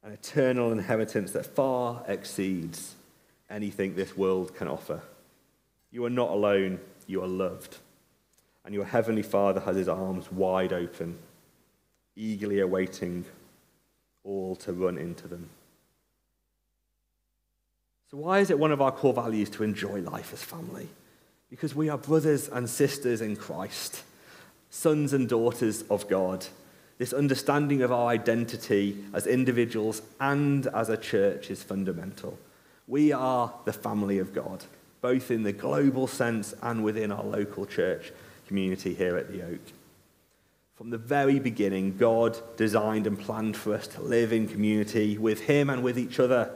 an 0.04 0.14
eternal 0.14 0.72
inheritance 0.72 1.34
that 1.34 1.46
far 1.46 2.02
exceeds 2.08 2.96
anything 3.50 3.94
this 3.94 4.16
world 4.16 4.56
can 4.56 4.70
offer. 4.70 5.02
You 5.92 6.06
are 6.06 6.10
not 6.10 6.30
alone, 6.30 6.80
you 7.08 7.22
are 7.22 7.28
loved. 7.28 7.76
And 8.64 8.74
your 8.74 8.86
heavenly 8.86 9.22
Father 9.22 9.60
has 9.60 9.76
his 9.76 9.90
arms 9.90 10.32
wide 10.32 10.72
open, 10.72 11.18
eagerly 12.16 12.62
awaiting 12.62 13.26
all 14.24 14.56
to 14.56 14.72
run 14.72 14.98
into 14.98 15.28
them. 15.28 15.50
So, 18.10 18.16
why 18.16 18.40
is 18.40 18.50
it 18.50 18.58
one 18.58 18.72
of 18.72 18.82
our 18.82 18.94
core 18.94 19.12
values 19.12 19.50
to 19.50 19.64
enjoy 19.64 20.00
life 20.00 20.32
as 20.32 20.42
family? 20.42 20.88
Because 21.50 21.76
we 21.76 21.90
are 21.90 21.98
brothers 21.98 22.48
and 22.48 22.70
sisters 22.70 23.20
in 23.20 23.36
Christ, 23.36 24.04
sons 24.70 25.14
and 25.14 25.30
daughters 25.30 25.84
of 25.84 26.08
God 26.08 26.46
this 26.98 27.14
understanding 27.14 27.82
of 27.82 27.92
our 27.92 28.08
identity 28.08 29.04
as 29.14 29.28
individuals 29.28 30.02
and 30.20 30.68
as 30.68 30.90
a 30.90 30.98
church 30.98 31.52
is 31.52 31.62
fundamental. 31.62 32.38
We 32.88 33.12
are 33.12 33.54
the 33.66 33.74
family 33.74 34.20
of 34.20 34.34
God, 34.34 34.64
both 35.02 35.30
in 35.30 35.44
the 35.44 35.52
global 35.52 36.08
sense 36.08 36.54
and 36.62 36.84
within 36.84 37.12
our 37.12 37.24
local 37.24 37.66
church 37.66 38.14
community 38.48 38.94
here 38.94 39.18
at 39.18 39.32
the 39.32 39.42
Oak. 39.44 39.60
From 40.76 40.90
the 40.90 40.98
very 40.98 41.40
beginning, 41.40 41.98
God 41.98 42.38
designed 42.58 43.08
and 43.08 43.20
planned 43.20 43.58
for 43.58 43.74
us 43.74 43.88
to 43.88 44.02
live 44.02 44.32
in 44.32 44.48
community 44.48 45.18
with 45.18 45.42
Him 45.42 45.70
and 45.70 45.84
with 45.84 45.98
each 45.98 46.20
other. 46.20 46.52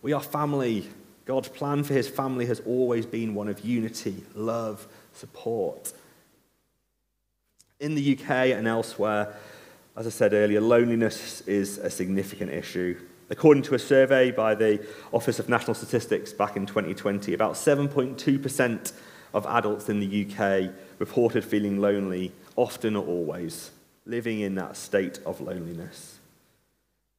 We 0.00 0.12
are 0.12 0.22
family. 0.22 0.88
God's 1.24 1.48
plan 1.48 1.84
for 1.84 1.94
His 1.94 2.08
family 2.08 2.46
has 2.46 2.60
always 2.60 3.06
been 3.06 3.34
one 3.34 3.48
of 3.48 3.60
unity, 3.60 4.24
love, 4.34 4.86
support. 5.14 5.92
In 7.82 7.96
the 7.96 8.16
UK 8.16 8.30
and 8.56 8.68
elsewhere, 8.68 9.34
as 9.96 10.06
I 10.06 10.10
said 10.10 10.34
earlier, 10.34 10.60
loneliness 10.60 11.40
is 11.48 11.78
a 11.78 11.90
significant 11.90 12.52
issue. 12.52 12.96
According 13.28 13.64
to 13.64 13.74
a 13.74 13.78
survey 13.78 14.30
by 14.30 14.54
the 14.54 14.86
Office 15.10 15.40
of 15.40 15.48
National 15.48 15.74
Statistics 15.74 16.32
back 16.32 16.56
in 16.56 16.64
2020, 16.64 17.34
about 17.34 17.54
7.2% 17.54 18.92
of 19.34 19.46
adults 19.46 19.88
in 19.88 19.98
the 19.98 20.26
UK 20.26 20.72
reported 21.00 21.44
feeling 21.44 21.80
lonely, 21.80 22.30
often 22.54 22.94
or 22.94 23.04
always, 23.04 23.72
living 24.06 24.38
in 24.38 24.54
that 24.54 24.76
state 24.76 25.18
of 25.26 25.40
loneliness. 25.40 26.20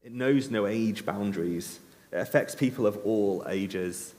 It 0.01 0.13
knows 0.13 0.49
no 0.49 0.65
age 0.65 1.05
boundaries, 1.05 1.81
it 2.09 2.19
affects 2.19 2.55
people 2.55 2.87
of 2.87 2.95
all 3.03 3.43
ages. 3.49 4.13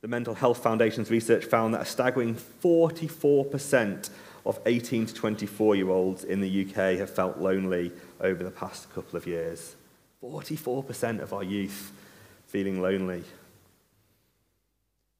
The 0.00 0.08
Mental 0.08 0.34
Health 0.34 0.60
Foundation's 0.60 1.12
research 1.12 1.44
found 1.44 1.72
that 1.72 1.82
a 1.82 1.86
staggering 1.86 2.34
44% 2.34 4.10
of 4.46 4.60
18 4.66 5.06
to 5.06 5.14
24 5.14 5.76
year 5.76 5.90
olds 5.90 6.24
in 6.24 6.40
the 6.40 6.64
UK 6.64 6.98
have 6.98 7.10
felt 7.10 7.38
lonely 7.38 7.92
over 8.20 8.44
the 8.44 8.50
past 8.50 8.92
couple 8.94 9.16
of 9.16 9.26
years. 9.26 9.76
44% 10.22 11.20
of 11.20 11.32
our 11.32 11.42
youth 11.42 11.92
feeling 12.46 12.80
lonely. 12.80 13.24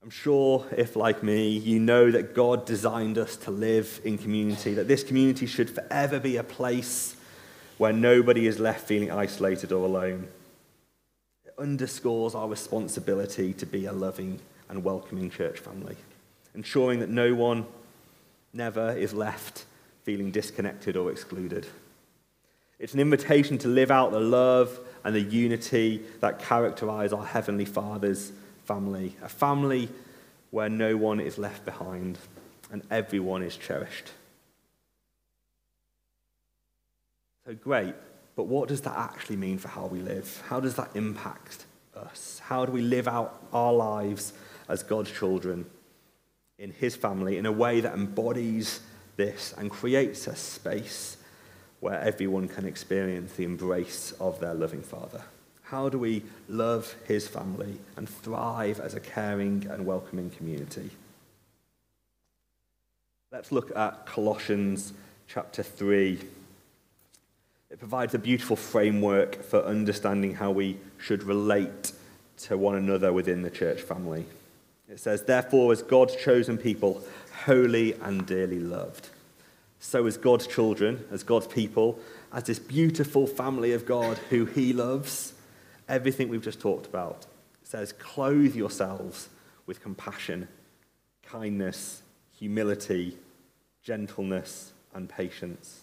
I'm 0.03 0.11
sure 0.11 0.67
if, 0.77 0.97
like 0.97 1.23
me, 1.23 1.49
you 1.49 1.81
know 1.81 2.11
that 2.11 2.35
God 2.35 2.67
designed 2.67 3.17
us 3.17 3.37
to 3.37 3.51
live 3.51 4.03
in 4.05 4.19
community, 4.19 4.75
that 4.75 4.87
this 4.87 5.03
community 5.03 5.47
should 5.47 5.71
forever 5.71 6.21
be 6.21 6.37
a 6.37 6.45
place 6.45 7.17
where 7.79 7.93
nobody 7.93 8.47
is 8.47 8.59
left 8.59 8.87
feeling 8.87 9.11
isolated 9.11 9.73
or 9.73 9.87
alone. 9.87 10.29
It 11.47 11.55
underscores 11.59 12.35
our 12.35 12.49
responsibility 12.49 13.55
to 13.55 13.65
be 13.65 13.87
a 13.87 13.93
loving 13.93 14.41
and 14.69 14.85
welcoming 14.85 15.31
church 15.31 15.59
family, 15.59 15.97
ensuring 16.55 17.01
that 17.01 17.09
no 17.09 17.35
one 17.35 17.67
never 18.55 18.93
is 18.93 19.13
left 19.13 19.67
feeling 20.05 20.31
disconnected 20.31 20.97
or 20.97 21.11
excluded. 21.11 21.67
It's 22.79 22.95
an 22.95 23.01
invitation 23.01 23.59
to 23.59 23.69
live 23.69 23.91
out 23.91 24.13
the 24.13 24.21
love 24.21 24.79
and 25.05 25.15
the 25.15 25.21
unity 25.21 26.03
that 26.21 26.39
characterize 26.39 27.13
our 27.13 27.25
Heavenly 27.25 27.65
Father's 27.65 28.33
family, 28.65 29.17
a 29.23 29.29
family 29.29 29.89
where 30.51 30.69
no 30.69 30.97
one 30.97 31.21
is 31.21 31.39
left 31.39 31.65
behind 31.65 32.19
and 32.71 32.83
everyone 32.91 33.43
is 33.43 33.57
cherished. 33.57 34.11
So 37.47 37.55
great, 37.55 37.95
but 38.37 38.45
what 38.45 38.69
does 38.69 38.81
that 38.83 38.97
actually 38.97 39.37
mean 39.37 39.59
for 39.59 39.69
how 39.69 39.87
we 39.87 40.01
live? 40.01 40.43
How 40.49 40.61
does 40.61 40.75
that 40.77 40.91
impact 40.95 41.67
us? 41.95 42.41
How 42.45 42.65
do 42.65 42.73
we 42.73 42.83
live 42.83 43.07
out 43.07 43.43
our 43.53 43.73
lives 43.73 44.33
as 44.69 44.83
God's 44.83 45.11
children? 45.11 45.67
In 46.59 46.73
his 46.73 46.95
family 46.97 47.37
in 47.37 47.47
a 47.47 47.53
way 47.53 47.81
that 47.81 47.95
embodies 47.95 48.81
this 49.17 49.55
and 49.57 49.71
creates 49.71 50.27
a 50.27 50.37
space 50.37 51.17
where 51.81 52.01
everyone 52.01 52.49
can 52.49 52.65
experience 52.65 53.33
the 53.35 53.45
embrace 53.45 54.13
of 54.21 54.41
their 54.41 54.55
loving 54.55 54.83
Father. 54.83 55.23
How 55.65 55.89
do 55.89 55.99
we 55.99 56.23
love 56.49 56.95
his 57.07 57.27
family 57.27 57.79
and 57.97 58.09
thrive 58.09 58.81
as 58.81 58.95
a 58.95 59.01
caring 59.01 59.67
and 59.71 59.85
welcoming 59.85 60.31
community? 60.31 60.91
Let's 63.33 63.51
look 63.51 63.77
at 63.77 64.07
Colossians 64.07 64.93
chapter 65.27 65.63
3. 65.63 66.21
It 67.71 67.79
provides 67.79 68.15
a 68.15 68.19
beautiful 68.19 68.57
framework 68.57 69.43
for 69.43 69.65
understanding 69.65 70.37
how 70.37 70.53
we 70.53 70.79
should 70.99 71.25
relate 71.25 71.93
to 72.39 72.57
one 72.57 72.77
another 72.77 73.13
within 73.13 73.43
the 73.43 73.51
church 73.51 73.81
family. 73.81 74.27
It 74.95 75.01
says, 75.01 75.25
Therefore, 75.25 75.73
as 75.73 75.83
God's 75.83 76.15
chosen 76.15 76.57
people, 76.57 77.03
holy 77.45 77.95
and 77.95 78.25
dearly 78.25 78.61
loved. 78.61 79.09
So, 79.81 80.07
as 80.07 80.17
God's 80.17 80.47
children, 80.47 81.05
as 81.11 81.25
God's 81.25 81.49
people, 81.49 81.99
as 82.33 82.45
this 82.45 82.61
beautiful 82.61 83.27
family 83.27 83.73
of 83.73 83.87
God 83.87 84.19
who 84.31 84.45
He 84.45 84.73
loves, 84.73 85.35
everything 85.89 86.29
we've 86.29 86.45
just 86.45 86.61
talked 86.61 86.87
about 86.87 87.27
it 87.61 87.67
says, 87.69 87.93
Clothe 87.93 88.55
yourselves 88.55 89.29
with 89.67 89.83
compassion, 89.83 90.47
kindness, 91.25 92.03
humility, 92.39 93.19
gentleness, 93.83 94.73
and 94.95 95.09
patience. 95.09 95.81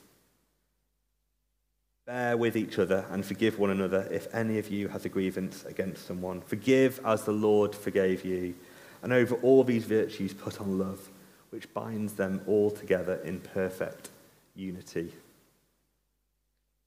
Bear 2.06 2.38
with 2.38 2.56
each 2.56 2.80
other 2.80 3.06
and 3.12 3.25
forgive 3.25 3.60
one 3.60 3.72
another 3.72 4.08
if 4.10 4.34
any 4.34 4.58
of 4.58 4.70
you 4.70 4.88
has 4.88 5.03
a 5.03 5.10
grievance 5.10 5.65
against 5.65 6.08
someone. 6.08 6.39
Forgive 6.39 7.01
as 7.06 7.25
the 7.25 7.34
Lord 7.34 7.75
forgave 7.75 8.24
you. 8.24 8.56
And 9.03 9.13
over 9.13 9.36
all 9.36 9.63
these 9.63 9.86
virtues, 9.86 10.34
put 10.34 10.62
on 10.62 10.77
love, 10.77 11.10
which 11.50 11.74
binds 11.74 12.13
them 12.13 12.41
all 12.48 12.72
together 12.72 13.15
in 13.24 13.39
perfect 13.39 14.10
unity. 14.55 15.12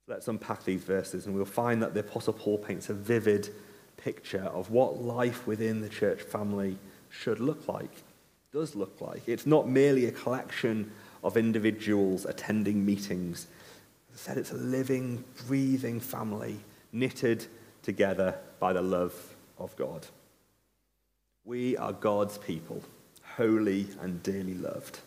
Let's 0.07 0.27
unpack 0.27 0.63
these 0.63 0.83
verses, 0.83 1.25
and 1.25 1.35
we'll 1.35 1.45
find 1.45 1.81
that 1.81 1.93
the 1.93 2.01
Apostle 2.01 2.33
Paul 2.33 2.57
paints 2.57 2.89
a 2.89 2.93
vivid 2.93 3.49
picture 3.97 4.43
of 4.43 4.69
what 4.69 5.01
life 5.01 5.47
within 5.47 5.81
the 5.81 5.89
church 5.89 6.21
family 6.21 6.77
should 7.09 7.39
look 7.39 7.67
like, 7.67 8.03
does 8.51 8.75
look 8.75 9.01
like. 9.01 9.27
It's 9.27 9.45
not 9.45 9.67
merely 9.67 10.05
a 10.05 10.11
collection 10.11 10.91
of 11.23 11.37
individuals 11.37 12.25
attending 12.25 12.85
meetings. 12.85 13.47
As 14.13 14.21
I 14.21 14.29
said, 14.29 14.37
it's 14.37 14.51
a 14.51 14.55
living, 14.57 15.23
breathing 15.47 15.99
family 15.99 16.59
knitted 16.91 17.47
together 17.81 18.35
by 18.59 18.73
the 18.73 18.81
love 18.81 19.35
of 19.57 19.75
God. 19.75 20.05
We 21.45 21.77
are 21.77 21.93
God's 21.93 22.37
people, 22.37 22.83
holy 23.37 23.87
and 24.01 24.21
dearly 24.23 24.55
loved. 24.55 24.99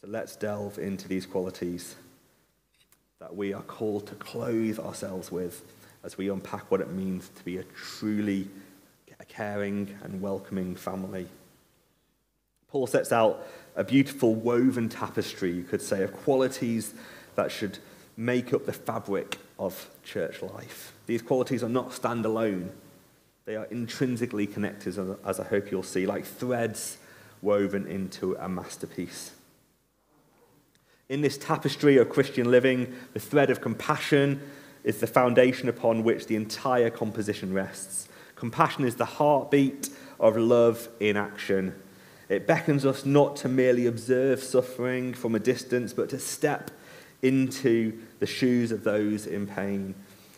So 0.00 0.08
let's 0.08 0.34
delve 0.34 0.78
into 0.78 1.06
these 1.08 1.26
qualities 1.26 1.96
that 3.20 3.36
we 3.36 3.52
are 3.52 3.62
called 3.62 4.06
to 4.08 4.14
clothe 4.14 4.78
ourselves 4.78 5.30
with 5.30 5.62
as 6.02 6.18
we 6.18 6.30
unpack 6.30 6.70
what 6.70 6.80
it 6.80 6.90
means 6.90 7.28
to 7.36 7.44
be 7.44 7.58
a 7.58 7.64
truly 7.64 8.48
caring 9.28 9.96
and 10.02 10.20
welcoming 10.20 10.74
family. 10.74 11.26
Paul 12.68 12.86
sets 12.86 13.12
out 13.12 13.46
a 13.76 13.84
beautiful 13.84 14.34
woven 14.34 14.88
tapestry, 14.88 15.52
you 15.52 15.62
could 15.64 15.82
say, 15.82 16.02
of 16.02 16.12
qualities 16.12 16.94
that 17.34 17.50
should 17.50 17.78
make 18.16 18.52
up 18.52 18.66
the 18.66 18.72
fabric 18.72 19.38
of 19.58 19.88
church 20.02 20.42
life. 20.42 20.92
These 21.06 21.22
qualities 21.22 21.62
are 21.62 21.68
not 21.68 21.90
standalone, 21.90 22.68
they 23.46 23.56
are 23.56 23.66
intrinsically 23.66 24.46
connected, 24.46 24.98
as 25.24 25.38
I 25.38 25.44
hope 25.44 25.70
you'll 25.70 25.82
see, 25.82 26.06
like 26.06 26.24
threads 26.24 26.96
woven 27.42 27.86
into 27.86 28.34
a 28.36 28.48
masterpiece. 28.48 29.32
In 31.10 31.20
this 31.20 31.36
tapestry 31.36 31.98
of 31.98 32.08
Christian 32.08 32.50
living, 32.50 32.94
the 33.12 33.20
thread 33.20 33.50
of 33.50 33.60
compassion 33.60 34.40
is 34.82 35.00
the 35.00 35.06
foundation 35.06 35.68
upon 35.68 36.02
which 36.02 36.26
the 36.26 36.36
entire 36.36 36.88
composition 36.88 37.52
rests. 37.52 38.08
Compassion 38.34 38.84
is 38.84 38.96
the 38.96 39.04
heartbeat 39.04 39.90
of 40.18 40.36
love 40.38 40.88
in 41.00 41.18
action. 41.18 41.74
It 42.30 42.46
beckons 42.46 42.86
us 42.86 43.04
not 43.04 43.36
to 43.36 43.48
merely 43.48 43.86
observe 43.86 44.42
suffering 44.42 45.12
from 45.12 45.34
a 45.34 45.38
distance, 45.38 45.92
but 45.92 46.08
to 46.10 46.18
step 46.18 46.70
into 47.20 47.98
the 48.20 48.26
shoes 48.26 48.72
of 48.72 48.84
those 48.84 49.26
in 49.26 49.46
pain. 49.46 49.94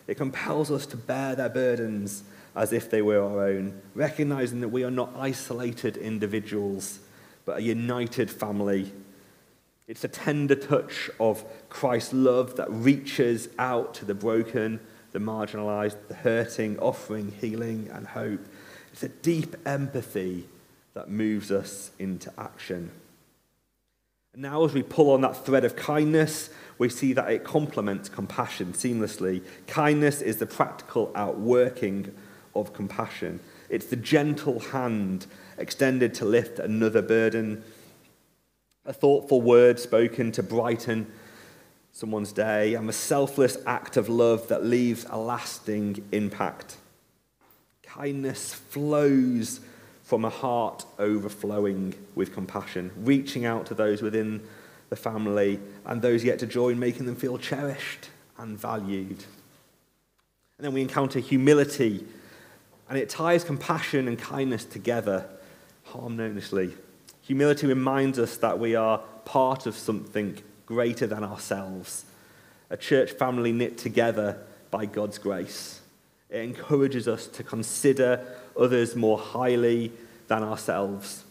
It 0.07 0.15
compels 0.15 0.69
us 0.71 0.85
to 0.87 0.97
bear 0.97 1.35
their 1.35 1.49
burdens 1.49 2.23
as 2.57 2.73
if 2.73 2.89
they 2.89 3.01
were 3.01 3.21
our 3.21 3.47
own, 3.47 3.81
recognizing 3.95 4.61
that 4.61 4.69
we 4.69 4.83
are 4.83 4.91
not 4.91 5.13
isolated 5.15 5.95
individuals, 5.95 6.99
but 7.45 7.59
a 7.59 7.61
united 7.61 8.29
family 8.29 8.91
it's 9.87 10.03
a 10.03 10.09
tender 10.09 10.55
touch 10.55 11.09
of 11.17 11.45
Christ's 11.69 12.13
love 12.13 12.57
that 12.57 12.69
reaches 12.69 13.47
out 13.57 13.93
to 13.95 14.05
the 14.05 14.13
broken, 14.13 14.81
the 15.13 15.19
marginalized, 15.19 15.95
the 16.09 16.13
hurting, 16.13 16.77
offering 16.79 17.31
healing 17.39 17.89
and 17.93 18.05
hope. 18.05 18.45
It's 18.91 19.03
a 19.03 19.09
deep 19.09 19.55
empathy 19.65 20.45
that 20.93 21.09
moves 21.09 21.51
us 21.51 21.91
into 21.99 22.33
action. 22.37 22.91
And 24.33 24.41
now, 24.41 24.65
as 24.65 24.73
we 24.73 24.83
pull 24.83 25.11
on 25.11 25.21
that 25.21 25.45
thread 25.45 25.63
of 25.63 25.77
kindness, 25.77 26.49
we 26.77 26.89
see 26.89 27.13
that 27.13 27.31
it 27.31 27.45
complements 27.45 28.09
compassion 28.09 28.73
seamlessly. 28.73 29.41
Kindness 29.67 30.21
is 30.21 30.37
the 30.37 30.45
practical 30.45 31.13
outworking 31.15 32.13
of 32.61 32.73
compassion, 32.73 33.39
it's 33.69 33.87
the 33.87 33.95
gentle 33.95 34.59
hand 34.59 35.25
extended 35.57 36.13
to 36.15 36.25
lift 36.25 36.59
another 36.59 37.01
burden 37.01 37.63
a 38.87 38.93
thoughtful 38.93 39.41
word 39.41 39.79
spoken 39.79 40.31
to 40.31 40.41
brighten 40.41 41.05
someone's 41.91 42.31
day, 42.31 42.75
and 42.75 42.89
a 42.89 42.93
selfless 42.93 43.57
act 43.65 43.97
of 43.97 44.07
love 44.07 44.47
that 44.47 44.63
leaves 44.63 45.05
a 45.09 45.17
lasting 45.17 46.03
impact. 46.11 46.77
Kindness 47.83 48.53
flows 48.53 49.59
from 50.03 50.23
a 50.23 50.29
heart 50.29 50.85
overflowing 50.99 51.93
with 52.15 52.33
compassion, 52.33 52.91
reaching 52.97 53.45
out 53.45 53.65
to 53.65 53.73
those 53.73 54.01
within 54.01 54.41
the 54.89 54.95
family 54.95 55.59
and 55.85 56.01
those 56.01 56.23
yet 56.23 56.39
to 56.39 56.45
join, 56.45 56.79
making 56.79 57.07
them 57.07 57.15
feel 57.15 57.37
cherished 57.37 58.09
and 58.37 58.57
valued. 58.57 59.25
And 60.57 60.65
then 60.65 60.73
we 60.73 60.81
encounter 60.81 61.19
humility, 61.19 62.05
and 62.89 62.97
it 62.97 63.09
ties 63.09 63.43
compassion 63.43 64.07
and 64.07 64.17
kindness 64.17 64.65
together 64.65 65.27
harmoniously. 65.83 66.73
Humility 67.21 67.67
reminds 67.67 68.19
us 68.19 68.37
that 68.37 68.59
we 68.59 68.75
are 68.75 68.99
part 69.25 69.65
of 69.65 69.75
something 69.75 70.41
greater 70.65 71.07
than 71.07 71.23
ourselves, 71.23 72.05
a 72.69 72.77
church 72.77 73.11
family 73.11 73.51
knit 73.51 73.77
together 73.77 74.37
by 74.71 74.85
God's 74.85 75.17
grace. 75.17 75.81
It 76.29 76.41
encourages 76.41 77.07
us 77.07 77.27
to 77.27 77.43
consider 77.43 78.25
others 78.59 78.95
more 78.95 79.17
highly 79.17 79.91
than 80.27 80.43
ourselves, 80.43 81.23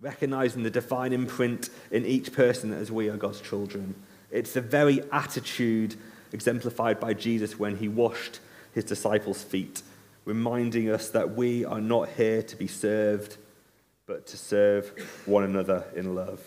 recognizing 0.00 0.62
the 0.62 0.70
divine 0.70 1.12
imprint 1.12 1.68
in 1.90 2.06
each 2.06 2.32
person 2.32 2.72
as 2.72 2.90
we 2.90 3.08
are 3.08 3.16
God's 3.16 3.40
children. 3.40 3.94
It's 4.30 4.52
the 4.52 4.62
very 4.62 5.02
attitude 5.12 5.96
exemplified 6.32 6.98
by 6.98 7.12
Jesus 7.12 7.58
when 7.58 7.76
he 7.76 7.88
washed 7.88 8.40
his 8.74 8.84
disciples' 8.84 9.42
feet, 9.42 9.82
reminding 10.24 10.90
us 10.90 11.08
that 11.10 11.34
we 11.34 11.64
are 11.64 11.80
not 11.80 12.08
here 12.10 12.42
to 12.42 12.56
be 12.56 12.66
served, 12.66 13.36
but 14.06 14.26
to 14.26 14.36
serve 14.36 14.92
one 15.26 15.44
another 15.44 15.84
in 15.94 16.14
love. 16.14 16.40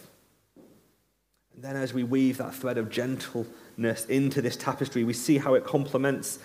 And 1.55 1.63
then, 1.63 1.75
as 1.75 1.93
we 1.93 2.03
weave 2.03 2.37
that 2.37 2.53
thread 2.53 2.77
of 2.77 2.89
gentleness 2.89 4.05
into 4.05 4.41
this 4.41 4.57
tapestry, 4.57 5.03
we 5.03 5.13
see 5.13 5.37
how 5.37 5.53
it 5.53 5.63
complements 5.63 6.39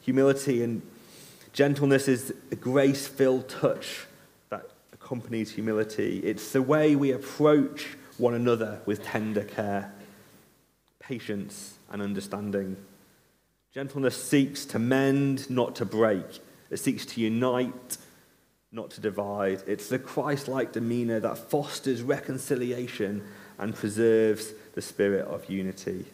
humility. 0.00 0.62
And 0.62 0.82
gentleness 1.52 2.08
is 2.08 2.32
a 2.50 2.56
grace 2.56 3.06
filled 3.06 3.48
touch 3.48 4.06
that 4.48 4.70
accompanies 4.92 5.52
humility. 5.52 6.20
It's 6.20 6.52
the 6.52 6.62
way 6.62 6.96
we 6.96 7.12
approach 7.12 7.88
one 8.16 8.34
another 8.34 8.80
with 8.86 9.04
tender 9.04 9.44
care, 9.44 9.92
patience, 10.98 11.74
and 11.90 12.00
understanding. 12.00 12.76
Gentleness 13.72 14.22
seeks 14.22 14.64
to 14.66 14.78
mend, 14.78 15.50
not 15.50 15.74
to 15.76 15.84
break. 15.84 16.40
It 16.74 16.80
seeks 16.80 17.06
to 17.06 17.20
unite, 17.20 17.98
not 18.72 18.90
to 18.90 19.00
divide. 19.00 19.62
It's 19.64 19.88
the 19.88 19.98
Christ 20.00 20.48
like 20.48 20.72
demeanor 20.72 21.20
that 21.20 21.38
fosters 21.38 22.02
reconciliation 22.02 23.22
and 23.60 23.76
preserves 23.76 24.52
the 24.74 24.82
spirit 24.82 25.24
of 25.26 25.48
unity. 25.48 26.04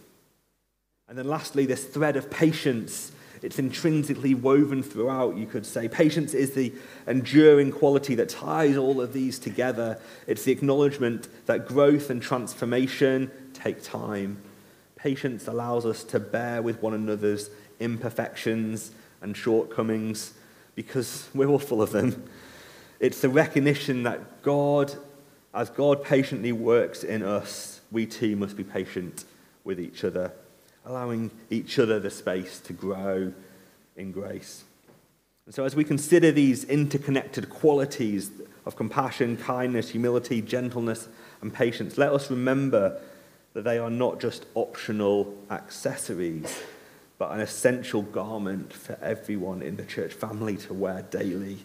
And 1.08 1.16
then, 1.16 1.26
lastly, 1.26 1.64
this 1.64 1.86
thread 1.86 2.18
of 2.18 2.30
patience. 2.30 3.10
It's 3.40 3.58
intrinsically 3.58 4.34
woven 4.34 4.82
throughout, 4.82 5.38
you 5.38 5.46
could 5.46 5.64
say. 5.64 5.88
Patience 5.88 6.34
is 6.34 6.52
the 6.52 6.74
enduring 7.06 7.72
quality 7.72 8.14
that 8.16 8.28
ties 8.28 8.76
all 8.76 9.00
of 9.00 9.14
these 9.14 9.38
together. 9.38 9.98
It's 10.26 10.44
the 10.44 10.52
acknowledgement 10.52 11.28
that 11.46 11.66
growth 11.66 12.10
and 12.10 12.20
transformation 12.20 13.30
take 13.54 13.82
time. 13.82 14.42
Patience 14.94 15.48
allows 15.48 15.86
us 15.86 16.04
to 16.04 16.20
bear 16.20 16.60
with 16.60 16.82
one 16.82 16.92
another's 16.92 17.48
imperfections 17.78 18.90
and 19.22 19.34
shortcomings 19.34 20.34
because 20.74 21.28
we're 21.34 21.48
all 21.48 21.58
full 21.58 21.82
of 21.82 21.92
them. 21.92 22.24
It's 22.98 23.20
the 23.20 23.28
recognition 23.28 24.02
that 24.02 24.42
God, 24.42 24.94
as 25.54 25.70
God 25.70 26.04
patiently 26.04 26.52
works 26.52 27.02
in 27.02 27.22
us, 27.22 27.80
we 27.90 28.06
too 28.06 28.36
must 28.36 28.56
be 28.56 28.64
patient 28.64 29.24
with 29.64 29.80
each 29.80 30.04
other, 30.04 30.32
allowing 30.84 31.30
each 31.48 31.78
other 31.78 31.98
the 31.98 32.10
space 32.10 32.60
to 32.60 32.72
grow 32.72 33.32
in 33.96 34.12
grace. 34.12 34.64
And 35.46 35.54
so, 35.54 35.64
as 35.64 35.74
we 35.74 35.82
consider 35.82 36.30
these 36.30 36.64
interconnected 36.64 37.50
qualities 37.50 38.30
of 38.66 38.76
compassion, 38.76 39.36
kindness, 39.36 39.90
humility, 39.90 40.42
gentleness, 40.42 41.08
and 41.40 41.52
patience, 41.52 41.98
let 41.98 42.12
us 42.12 42.30
remember 42.30 43.00
that 43.54 43.64
they 43.64 43.78
are 43.78 43.90
not 43.90 44.20
just 44.20 44.46
optional 44.54 45.34
accessories, 45.50 46.62
but 47.20 47.32
an 47.32 47.40
essential 47.40 48.00
garment 48.00 48.72
for 48.72 48.98
everyone 49.02 49.60
in 49.60 49.76
the 49.76 49.84
church 49.84 50.14
family 50.14 50.56
to 50.56 50.72
wear 50.72 51.02
daily. 51.02 51.58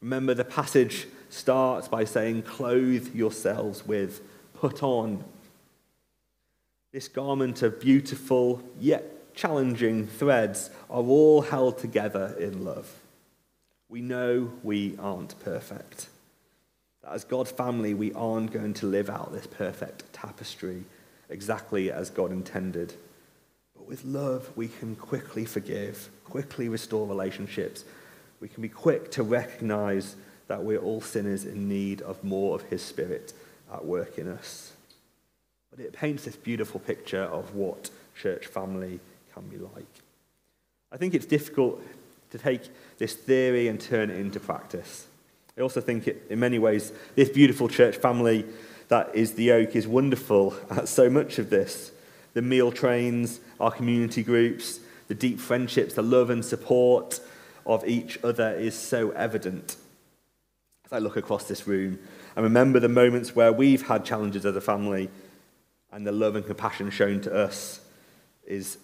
Remember, 0.00 0.32
the 0.32 0.44
passage 0.44 1.08
starts 1.28 1.88
by 1.88 2.04
saying, 2.04 2.42
Clothe 2.42 3.12
yourselves 3.12 3.84
with, 3.84 4.20
put 4.54 4.84
on. 4.84 5.24
This 6.92 7.08
garment 7.08 7.62
of 7.62 7.80
beautiful 7.80 8.62
yet 8.78 9.34
challenging 9.34 10.06
threads 10.06 10.70
are 10.88 11.02
all 11.02 11.42
held 11.42 11.78
together 11.78 12.36
in 12.38 12.64
love. 12.64 12.88
We 13.88 14.00
know 14.00 14.52
we 14.62 14.96
aren't 15.00 15.36
perfect. 15.40 16.06
That 17.02 17.10
as 17.10 17.24
God's 17.24 17.50
family, 17.50 17.92
we 17.92 18.12
aren't 18.12 18.52
going 18.52 18.74
to 18.74 18.86
live 18.86 19.10
out 19.10 19.32
this 19.32 19.48
perfect 19.48 20.12
tapestry 20.12 20.84
exactly 21.28 21.90
as 21.90 22.08
God 22.08 22.30
intended. 22.30 22.94
With 23.86 24.04
love, 24.04 24.50
we 24.56 24.68
can 24.68 24.96
quickly 24.96 25.44
forgive, 25.44 26.08
quickly 26.24 26.68
restore 26.68 27.06
relationships, 27.06 27.84
we 28.40 28.48
can 28.48 28.62
be 28.62 28.68
quick 28.68 29.10
to 29.12 29.22
recognize 29.22 30.16
that 30.48 30.62
we're 30.62 30.78
all 30.78 31.00
sinners 31.00 31.44
in 31.44 31.68
need 31.68 32.02
of 32.02 32.22
more 32.22 32.54
of 32.54 32.62
His 32.62 32.82
Spirit 32.82 33.32
at 33.72 33.84
work 33.84 34.18
in 34.18 34.28
us. 34.28 34.72
But 35.70 35.80
it 35.80 35.92
paints 35.92 36.24
this 36.24 36.36
beautiful 36.36 36.80
picture 36.80 37.22
of 37.22 37.54
what 37.54 37.90
church 38.20 38.46
family 38.46 39.00
can 39.34 39.48
be 39.48 39.58
like. 39.58 39.86
I 40.92 40.96
think 40.96 41.14
it's 41.14 41.26
difficult 41.26 41.82
to 42.30 42.38
take 42.38 42.62
this 42.98 43.14
theory 43.14 43.68
and 43.68 43.80
turn 43.80 44.10
it 44.10 44.18
into 44.18 44.40
practice. 44.40 45.06
I 45.56 45.62
also 45.62 45.80
think 45.80 46.06
it, 46.06 46.26
in 46.28 46.38
many 46.38 46.58
ways, 46.58 46.92
this 47.14 47.28
beautiful 47.28 47.68
church 47.68 47.96
family 47.96 48.44
that 48.88 49.14
is 49.14 49.32
the 49.32 49.52
Oak 49.52 49.74
is 49.74 49.86
wonderful 49.86 50.54
at 50.70 50.88
so 50.88 51.08
much 51.08 51.38
of 51.38 51.50
this. 51.50 51.92
The 52.36 52.42
meal 52.42 52.70
trains, 52.70 53.40
our 53.58 53.70
community 53.70 54.22
groups, 54.22 54.80
the 55.08 55.14
deep 55.14 55.40
friendships, 55.40 55.94
the 55.94 56.02
love 56.02 56.28
and 56.28 56.44
support 56.44 57.18
of 57.64 57.82
each 57.88 58.18
other 58.22 58.50
is 58.50 58.74
so 58.74 59.08
evident. 59.12 59.76
As 60.84 60.92
I 60.92 60.98
look 60.98 61.16
across 61.16 61.48
this 61.48 61.66
room 61.66 61.98
and 62.36 62.44
remember 62.44 62.78
the 62.78 62.90
moments 62.90 63.34
where 63.34 63.54
we've 63.54 63.86
had 63.86 64.04
challenges 64.04 64.44
as 64.44 64.54
a 64.54 64.60
family 64.60 65.08
and 65.90 66.06
the 66.06 66.12
love 66.12 66.36
and 66.36 66.44
compassion 66.44 66.90
shown 66.90 67.22
to 67.22 67.34
us 67.34 67.80
is 68.46 68.76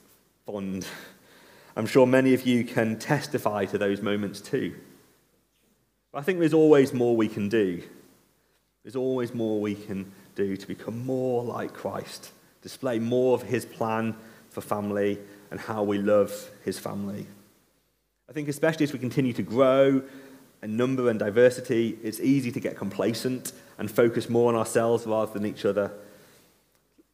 fond. 0.47 0.87
I'm 1.77 1.85
sure 1.85 2.07
many 2.07 2.33
of 2.33 2.47
you 2.47 2.65
can 2.65 2.99
testify 2.99 3.67
to 3.67 3.77
those 3.77 4.01
moments 4.01 4.41
too. 4.41 4.77
But 6.11 6.21
I 6.21 6.23
think 6.23 6.39
there's 6.39 6.55
always 6.55 6.95
more 6.95 7.15
we 7.15 7.29
can 7.29 7.51
do. 7.51 7.83
There's 8.83 8.97
always 8.97 9.35
more 9.35 9.61
we 9.61 9.75
can 9.75 10.11
do 10.37 10.57
to 10.57 10.67
become 10.67 11.05
more 11.05 11.45
like 11.45 11.75
Christ, 11.75 12.33
display 12.63 12.99
more 12.99 13.35
of 13.35 13.43
his 13.43 13.65
plan 13.65 14.15
for 14.51 14.61
family 14.61 15.19
and 15.51 15.61
how 15.61 15.83
we 15.83 15.99
love 15.99 16.33
his 16.65 16.79
family. 16.79 17.27
I 18.29 18.33
think, 18.33 18.49
especially 18.49 18.85
as 18.85 18.93
we 18.93 18.99
continue 18.99 19.33
to 19.35 19.43
grow 19.43 20.03
in 20.63 20.77
number 20.77 21.11
and 21.11 21.19
diversity, 21.19 21.99
it's 22.03 22.21
easy 22.21 22.51
to 22.53 22.61
get 22.61 22.77
complacent 22.77 23.53
and 23.79 23.91
focus 23.91 24.31
more 24.31 24.49
on 24.51 24.59
ourselves 24.59 25.07
rather 25.07 25.33
than 25.33 25.45
each 25.45 25.65
other. 25.65 25.91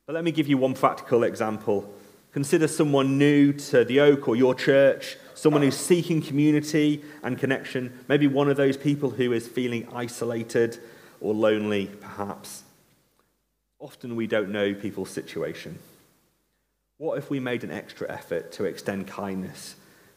But 0.07 0.15
let 0.15 0.25
me 0.25 0.31
give 0.31 0.49
you 0.49 0.59
one 0.59 0.75
practical 0.75 1.25
example. 1.25 1.93
Consider 2.33 2.69
someone 2.69 3.19
new 3.19 3.53
to 3.55 3.85
the 3.85 4.01
Oak 4.01 4.29
or 4.29 4.37
your 4.37 4.55
church, 4.55 5.17
someone 5.35 5.63
who's 5.63 5.77
seeking 5.77 6.21
community 6.21 7.03
and 7.23 7.39
connection, 7.39 8.05
maybe 8.07 8.27
one 8.27 8.51
of 8.51 8.57
those 8.57 8.77
people 8.77 9.11
who 9.11 9.33
is 9.33 9.49
feeling 9.49 9.89
isolated 9.93 10.79
or 11.21 11.35
lonely, 11.35 11.87
perhaps. 12.01 12.65
Often 13.81 14.17
we 14.17 14.27
don't 14.27 14.51
know 14.51 14.75
people's 14.75 15.11
situation. 15.11 15.79
What 16.97 17.17
if 17.17 17.31
we 17.31 17.39
made 17.39 17.63
an 17.63 17.71
extra 17.71 18.11
effort 18.11 18.51
to 18.53 18.65
extend 18.65 19.07
kindness 19.07 19.77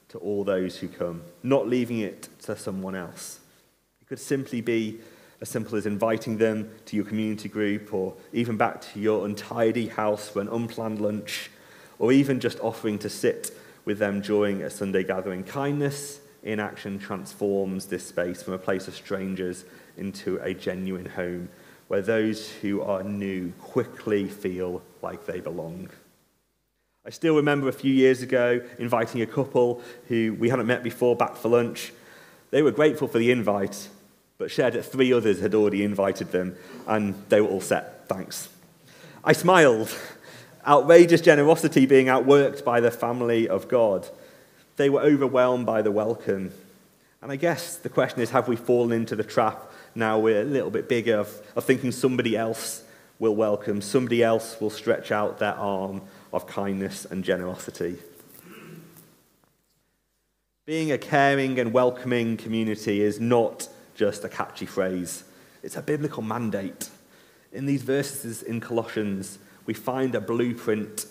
to 0.10 0.18
all 0.18 0.44
those 0.44 0.78
who 0.78 0.88
come, 0.88 1.22
not 1.44 1.68
leaving 1.68 2.00
it 2.00 2.28
to 2.42 2.56
someone 2.56 2.96
else? 2.96 3.40
It 4.02 4.08
could 4.08 4.20
simply 4.20 4.62
be 4.62 5.00
as 5.42 5.50
simple 5.50 5.78
as 5.78 5.86
inviting 5.86 6.38
them 6.38 6.72
to 6.86 6.96
your 6.96 7.06
community 7.06 7.50
group 7.50 7.94
or 7.94 8.16
even 8.34 8.58
back 8.58 8.82
to 8.82 9.00
your 9.00 9.26
untidy 9.26 9.88
house 9.88 10.28
for 10.28 10.42
an 10.42 10.48
unplanned 10.48 11.00
lunch, 11.00 11.50
or 12.00 12.12
even 12.12 12.40
just 12.40 12.60
offering 12.62 12.98
to 12.98 13.10
sit 13.10 13.56
with 13.86 14.00
them 14.00 14.22
during 14.22 14.64
a 14.64 14.70
Sunday 14.72 15.04
gathering. 15.04 15.44
Kindness 15.44 16.20
in 16.42 16.60
action 16.60 16.98
transforms 16.98 17.86
this 17.86 18.08
space 18.08 18.42
from 18.42 18.54
a 18.54 18.58
place 18.58 18.88
of 18.88 18.96
strangers 18.96 19.66
into 19.98 20.38
a 20.38 20.54
genuine 20.54 21.06
home 21.06 21.48
where 21.92 22.02
those 22.02 22.50
who 22.62 22.82
are 22.82 23.04
new 23.04 23.52
quickly 23.60 24.26
feel 24.26 24.82
like 25.02 25.26
they 25.26 25.42
belong. 25.42 25.90
I 27.06 27.10
still 27.10 27.36
remember 27.36 27.68
a 27.68 27.74
few 27.74 27.92
years 27.92 28.22
ago 28.22 28.62
inviting 28.80 29.22
a 29.22 29.26
couple 29.26 29.82
who 30.08 30.38
we 30.40 30.48
hadn't 30.48 30.68
met 30.68 30.84
before 30.84 31.18
back 31.18 31.36
for 31.36 31.50
lunch. 31.50 31.92
They 32.50 32.62
were 32.62 32.72
grateful 32.72 33.10
for 33.10 33.18
the 33.18 33.30
invite, 33.30 33.90
but 34.38 34.50
shared 34.50 34.76
that 34.76 34.84
three 34.84 35.12
others 35.12 35.42
had 35.42 35.54
already 35.54 35.84
invited 35.84 36.32
them, 36.32 36.56
and 36.88 37.14
they 37.28 37.42
were 37.42 37.50
all 37.50 37.60
set. 37.60 38.08
Thanks. 38.08 38.48
I 39.26 39.34
smiled. 39.34 39.94
Outrageous 40.66 41.20
generosity 41.20 41.86
being 41.86 42.06
outworked 42.06 42.64
by 42.64 42.80
the 42.80 42.92
family 42.92 43.50
of 43.50 43.68
God. 43.68 44.08
They 44.78 44.90
were 44.90 45.02
overwhelmed 45.02 45.66
by 45.66 45.82
the 45.82 45.92
welcome. 45.92 46.54
And 47.22 47.34
I 47.34 47.36
guess 47.36 47.76
the 47.76 47.90
question 47.90 48.22
is 48.22 48.30
have 48.30 48.48
we 48.48 48.56
fallen 48.56 48.94
into 48.94 49.18
the 49.18 49.26
trap 49.26 49.72
now 49.96 50.20
we're 50.20 50.42
a 50.42 50.46
little 50.46 50.70
bit 50.70 50.88
bigger 50.88 51.18
of, 51.18 51.42
of 51.56 51.66
thinking 51.66 51.92
somebody 51.92 52.38
else 52.38 52.84
will 53.20 53.36
welcome, 53.36 53.82
somebody 53.82 54.24
else 54.24 54.60
will 54.60 54.70
stretch 54.70 55.12
out 55.12 55.40
their 55.40 55.54
arm 55.54 56.02
of 56.34 56.48
kindness 56.48 57.06
and 57.06 57.24
generosity. 57.24 57.98
Being 60.66 60.92
a 60.92 60.98
caring 60.98 61.60
and 61.60 61.74
welcoming 61.74 62.38
community 62.38 63.02
is 63.02 63.20
not 63.20 63.68
just 63.96 64.24
a 64.24 64.30
catchy 64.30 64.66
phrase, 64.66 65.24
it's 65.62 65.76
a 65.76 65.82
biblical 65.82 66.24
mandate. 66.24 66.90
In 67.52 67.66
these 67.66 67.84
verses 67.84 68.42
in 68.42 68.62
Colossians, 68.62 69.38
we 69.66 69.74
find 69.74 70.16
a 70.16 70.22
blueprint 70.22 71.06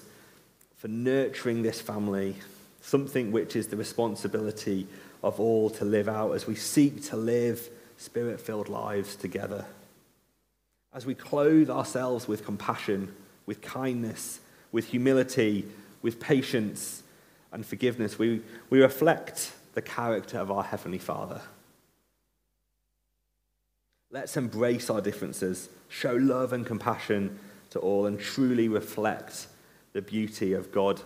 for 0.76 0.88
nurturing 0.88 1.62
this 1.62 1.80
family, 1.80 2.36
something 2.80 3.30
which 3.30 3.54
is 3.54 3.68
the 3.68 3.76
responsibility 3.76 4.86
of 5.22 5.38
all 5.38 5.68
to 5.70 5.84
live 5.84 6.08
out 6.08 6.32
as 6.32 6.46
we 6.46 6.54
seek 6.54 7.04
to 7.04 7.16
live 7.16 7.68
spirit 8.00 8.40
filled 8.40 8.68
lives 8.68 9.14
together. 9.14 9.66
As 10.92 11.04
we 11.04 11.14
clothe 11.14 11.68
ourselves 11.68 12.26
with 12.26 12.44
compassion, 12.44 13.14
with 13.44 13.60
kindness, 13.60 14.40
with 14.72 14.86
humility, 14.86 15.66
with 16.00 16.18
patience 16.18 17.02
and 17.52 17.64
forgiveness, 17.64 18.18
we, 18.18 18.40
we 18.70 18.80
reflect 18.80 19.52
the 19.74 19.82
character 19.82 20.38
of 20.38 20.50
our 20.50 20.62
Heavenly 20.62 20.98
Father. 20.98 21.42
Let's 24.10 24.36
embrace 24.36 24.88
our 24.88 25.02
differences, 25.02 25.68
show 25.88 26.14
love 26.14 26.52
and 26.54 26.64
compassion 26.64 27.38
to 27.68 27.78
all, 27.80 28.06
and 28.06 28.18
truly 28.18 28.66
reflect 28.66 29.46
the 29.92 30.02
beauty 30.02 30.54
of 30.54 30.72
God, 30.72 31.00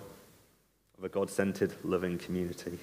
of 0.96 1.04
a 1.04 1.09
God 1.09 1.28
centered, 1.28 1.74
loving 1.83 2.18
community. 2.18 2.78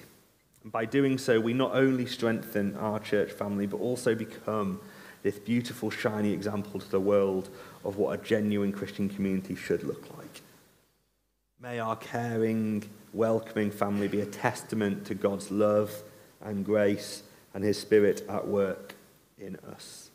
And 0.62 0.70
by 0.70 0.84
doing 0.84 1.18
so, 1.18 1.40
we 1.40 1.52
not 1.52 1.74
only 1.74 2.06
strengthen 2.06 2.76
our 2.76 3.00
church 3.00 3.32
family, 3.32 3.66
but 3.66 3.78
also 3.78 4.14
become 4.14 4.80
this 5.22 5.38
beautiful, 5.38 5.90
shiny 5.90 6.32
example 6.32 6.80
to 6.80 6.90
the 6.90 7.00
world 7.00 7.48
of 7.84 7.96
what 7.96 8.18
a 8.18 8.22
genuine 8.22 8.72
Christian 8.72 9.08
community 9.08 9.54
should 9.54 9.82
look 9.84 10.04
like. 10.16 10.40
May 11.60 11.78
our 11.78 11.96
caring, 11.96 12.84
welcoming 13.12 13.70
family 13.70 14.08
be 14.08 14.20
a 14.20 14.26
testament 14.26 15.04
to 15.06 15.14
God's 15.14 15.50
love 15.50 16.02
and 16.40 16.64
grace 16.64 17.22
and 17.54 17.62
His 17.62 17.78
Spirit 17.78 18.24
at 18.28 18.46
work 18.48 18.94
in 19.38 19.56
us. 19.72 20.10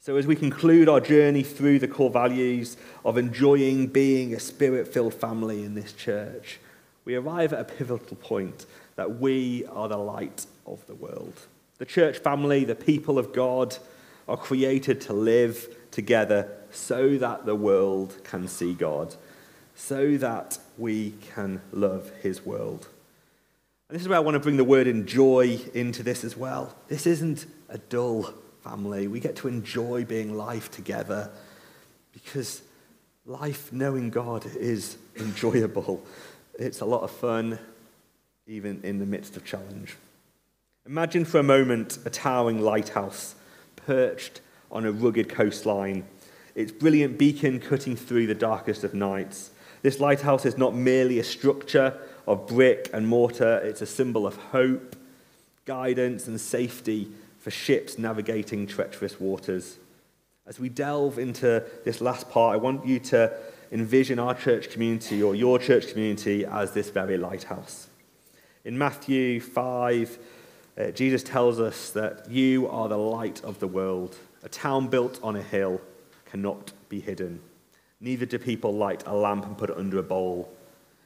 So, 0.00 0.16
as 0.16 0.26
we 0.26 0.34
conclude 0.34 0.88
our 0.88 1.00
journey 1.00 1.42
through 1.42 1.78
the 1.78 1.88
core 1.88 2.10
values 2.10 2.76
of 3.04 3.16
enjoying 3.16 3.86
being 3.86 4.34
a 4.34 4.40
spirit 4.40 4.88
filled 4.88 5.14
family 5.14 5.62
in 5.62 5.74
this 5.74 5.92
church, 5.92 6.58
we 7.04 7.14
arrive 7.14 7.52
at 7.52 7.60
a 7.60 7.64
pivotal 7.64 8.16
point 8.16 8.66
that 8.96 9.18
we 9.18 9.64
are 9.66 9.88
the 9.88 9.96
light 9.96 10.46
of 10.66 10.86
the 10.86 10.94
world. 10.94 11.34
The 11.78 11.86
church 11.86 12.18
family, 12.18 12.64
the 12.64 12.74
people 12.74 13.18
of 13.18 13.32
God, 13.32 13.76
are 14.28 14.36
created 14.36 15.00
to 15.02 15.12
live 15.12 15.76
together 15.90 16.50
so 16.70 17.18
that 17.18 17.44
the 17.44 17.54
world 17.54 18.18
can 18.24 18.46
see 18.48 18.72
God, 18.72 19.16
so 19.74 20.16
that 20.18 20.58
we 20.78 21.14
can 21.34 21.60
love 21.72 22.10
his 22.22 22.46
world. 22.46 22.88
And 23.88 23.96
this 23.96 24.02
is 24.02 24.08
where 24.08 24.18
I 24.18 24.22
want 24.22 24.36
to 24.36 24.40
bring 24.40 24.56
the 24.56 24.64
word 24.64 24.86
enjoy 24.86 25.58
into 25.74 26.02
this 26.02 26.24
as 26.24 26.36
well. 26.36 26.74
This 26.88 27.06
isn't 27.06 27.46
a 27.68 27.78
dull 27.78 28.32
family. 28.62 29.08
We 29.08 29.20
get 29.20 29.36
to 29.36 29.48
enjoy 29.48 30.04
being 30.04 30.34
life 30.34 30.70
together 30.70 31.30
because 32.12 32.62
life 33.26 33.72
knowing 33.72 34.10
God 34.10 34.46
is 34.56 34.96
enjoyable. 35.16 36.02
It's 36.62 36.80
a 36.80 36.84
lot 36.84 37.02
of 37.02 37.10
fun, 37.10 37.58
even 38.46 38.80
in 38.84 39.00
the 39.00 39.04
midst 39.04 39.36
of 39.36 39.44
challenge. 39.44 39.96
Imagine 40.86 41.24
for 41.24 41.40
a 41.40 41.42
moment 41.42 41.98
a 42.04 42.10
towering 42.10 42.60
lighthouse 42.60 43.34
perched 43.74 44.40
on 44.70 44.86
a 44.86 44.92
rugged 44.92 45.28
coastline, 45.28 46.04
its 46.54 46.70
brilliant 46.70 47.18
beacon 47.18 47.58
cutting 47.58 47.96
through 47.96 48.28
the 48.28 48.34
darkest 48.36 48.84
of 48.84 48.94
nights. 48.94 49.50
This 49.82 49.98
lighthouse 49.98 50.46
is 50.46 50.56
not 50.56 50.72
merely 50.72 51.18
a 51.18 51.24
structure 51.24 51.98
of 52.28 52.46
brick 52.46 52.88
and 52.92 53.08
mortar, 53.08 53.56
it's 53.64 53.82
a 53.82 53.86
symbol 53.86 54.24
of 54.24 54.36
hope, 54.36 54.94
guidance, 55.64 56.28
and 56.28 56.40
safety 56.40 57.10
for 57.40 57.50
ships 57.50 57.98
navigating 57.98 58.68
treacherous 58.68 59.18
waters. 59.18 59.78
As 60.46 60.60
we 60.60 60.68
delve 60.68 61.18
into 61.18 61.64
this 61.84 62.00
last 62.00 62.30
part, 62.30 62.54
I 62.54 62.56
want 62.56 62.86
you 62.86 63.00
to 63.00 63.32
envision 63.72 64.18
our 64.18 64.34
church 64.34 64.70
community 64.70 65.22
or 65.22 65.34
your 65.34 65.58
church 65.58 65.88
community 65.88 66.44
as 66.44 66.72
this 66.72 66.90
very 66.90 67.16
lighthouse. 67.16 67.88
In 68.64 68.76
Matthew 68.76 69.40
5, 69.40 70.18
uh, 70.78 70.90
Jesus 70.90 71.22
tells 71.22 71.58
us 71.58 71.90
that 71.90 72.30
you 72.30 72.68
are 72.68 72.88
the 72.88 72.98
light 72.98 73.42
of 73.42 73.58
the 73.60 73.66
world. 73.66 74.16
A 74.42 74.48
town 74.48 74.88
built 74.88 75.18
on 75.22 75.36
a 75.36 75.42
hill 75.42 75.80
cannot 76.26 76.72
be 76.90 77.00
hidden. 77.00 77.40
Neither 78.00 78.26
do 78.26 78.38
people 78.38 78.74
light 78.74 79.04
a 79.06 79.14
lamp 79.14 79.46
and 79.46 79.56
put 79.56 79.70
it 79.70 79.76
under 79.76 79.98
a 79.98 80.02
bowl. 80.02 80.52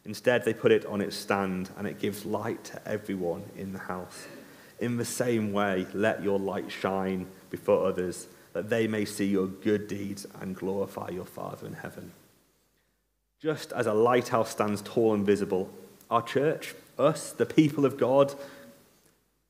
Instead, 0.04 0.44
they 0.44 0.54
put 0.54 0.72
it 0.72 0.84
on 0.86 1.00
its 1.00 1.16
stand, 1.16 1.70
and 1.76 1.86
it 1.86 1.98
gives 1.98 2.24
light 2.24 2.62
to 2.64 2.88
everyone 2.88 3.44
in 3.56 3.72
the 3.72 3.78
house. 3.78 4.26
In 4.80 4.96
the 4.96 5.04
same 5.04 5.52
way, 5.52 5.86
let 5.94 6.22
your 6.22 6.38
light 6.38 6.70
shine 6.70 7.26
before 7.50 7.86
others, 7.86 8.28
that 8.52 8.70
they 8.70 8.86
may 8.86 9.04
see 9.04 9.26
your 9.26 9.46
good 9.46 9.88
deeds 9.88 10.26
and 10.40 10.54
glorify 10.54 11.08
your 11.08 11.24
Father 11.24 11.66
in 11.66 11.72
heaven. 11.72 12.12
Just 13.40 13.72
as 13.72 13.86
a 13.86 13.92
lighthouse 13.92 14.50
stands 14.50 14.82
tall 14.82 15.14
and 15.14 15.26
visible, 15.26 15.70
our 16.10 16.22
church, 16.22 16.74
us, 16.98 17.32
the 17.32 17.46
people 17.46 17.84
of 17.84 17.98
God, 17.98 18.34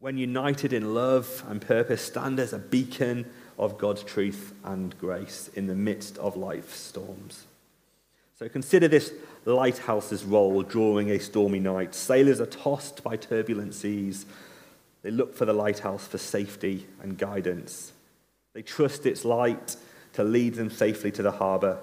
when 0.00 0.18
united 0.18 0.72
in 0.72 0.94
love 0.94 1.44
and 1.48 1.60
purpose, 1.60 2.02
stand 2.02 2.40
as 2.40 2.52
a 2.52 2.58
beacon 2.58 3.26
of 3.58 3.78
God's 3.78 4.02
truth 4.02 4.54
and 4.64 4.96
grace 4.98 5.48
in 5.54 5.66
the 5.66 5.74
midst 5.74 6.18
of 6.18 6.36
life's 6.36 6.76
storms. 6.76 7.44
So 8.38 8.48
consider 8.48 8.88
this 8.88 9.12
lighthouse's 9.46 10.24
role 10.24 10.62
during 10.62 11.10
a 11.10 11.18
stormy 11.18 11.60
night. 11.60 11.94
Sailors 11.94 12.40
are 12.40 12.46
tossed 12.46 13.02
by 13.02 13.16
turbulent 13.16 13.74
seas. 13.74 14.26
They 15.02 15.10
look 15.10 15.34
for 15.34 15.46
the 15.46 15.54
lighthouse 15.54 16.06
for 16.06 16.18
safety 16.18 16.86
and 17.00 17.16
guidance. 17.16 17.92
They 18.52 18.62
trust 18.62 19.06
its 19.06 19.24
light 19.24 19.76
to 20.14 20.24
lead 20.24 20.54
them 20.54 20.70
safely 20.70 21.10
to 21.12 21.22
the 21.22 21.30
harbour. 21.30 21.78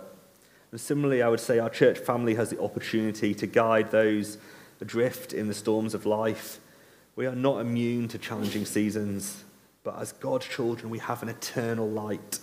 And 0.73 0.81
similarly, 0.81 1.21
I 1.21 1.29
would 1.29 1.39
say 1.39 1.59
our 1.59 1.69
church 1.69 1.99
family 1.99 2.33
has 2.33 2.49
the 2.49 2.59
opportunity 2.59 3.35
to 3.35 3.45
guide 3.45 3.91
those 3.91 4.39
adrift 4.81 5.31
in 5.31 5.47
the 5.47 5.53
storms 5.53 5.93
of 5.93 6.07
life. 6.07 6.59
We 7.15 7.27
are 7.27 7.35
not 7.35 7.61
immune 7.61 8.07
to 8.07 8.17
challenging 8.17 8.65
seasons, 8.65 9.43
but 9.83 9.99
as 9.99 10.13
God's 10.13 10.47
children, 10.47 10.89
we 10.89 10.97
have 10.97 11.21
an 11.21 11.29
eternal 11.29 11.87
light 11.87 12.39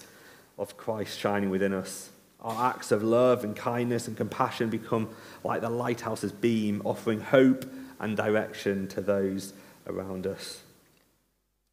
of 0.59 0.77
Christ 0.77 1.19
shining 1.19 1.51
within 1.51 1.75
us. 1.75 2.11
Our 2.41 2.71
acts 2.71 2.93
of 2.93 3.03
love 3.03 3.43
and 3.43 3.57
kindness 3.57 4.07
and 4.07 4.17
compassion 4.17 4.71
become 4.71 5.09
like 5.43 5.61
the 5.61 5.69
lighthouse's 5.69 6.31
beam, 6.31 6.83
offering 6.85 7.19
hope 7.19 7.65
and 7.99 8.17
direction 8.17 8.87
to 8.91 9.01
those 9.01 9.55
around 9.89 10.29
us. 10.29 10.63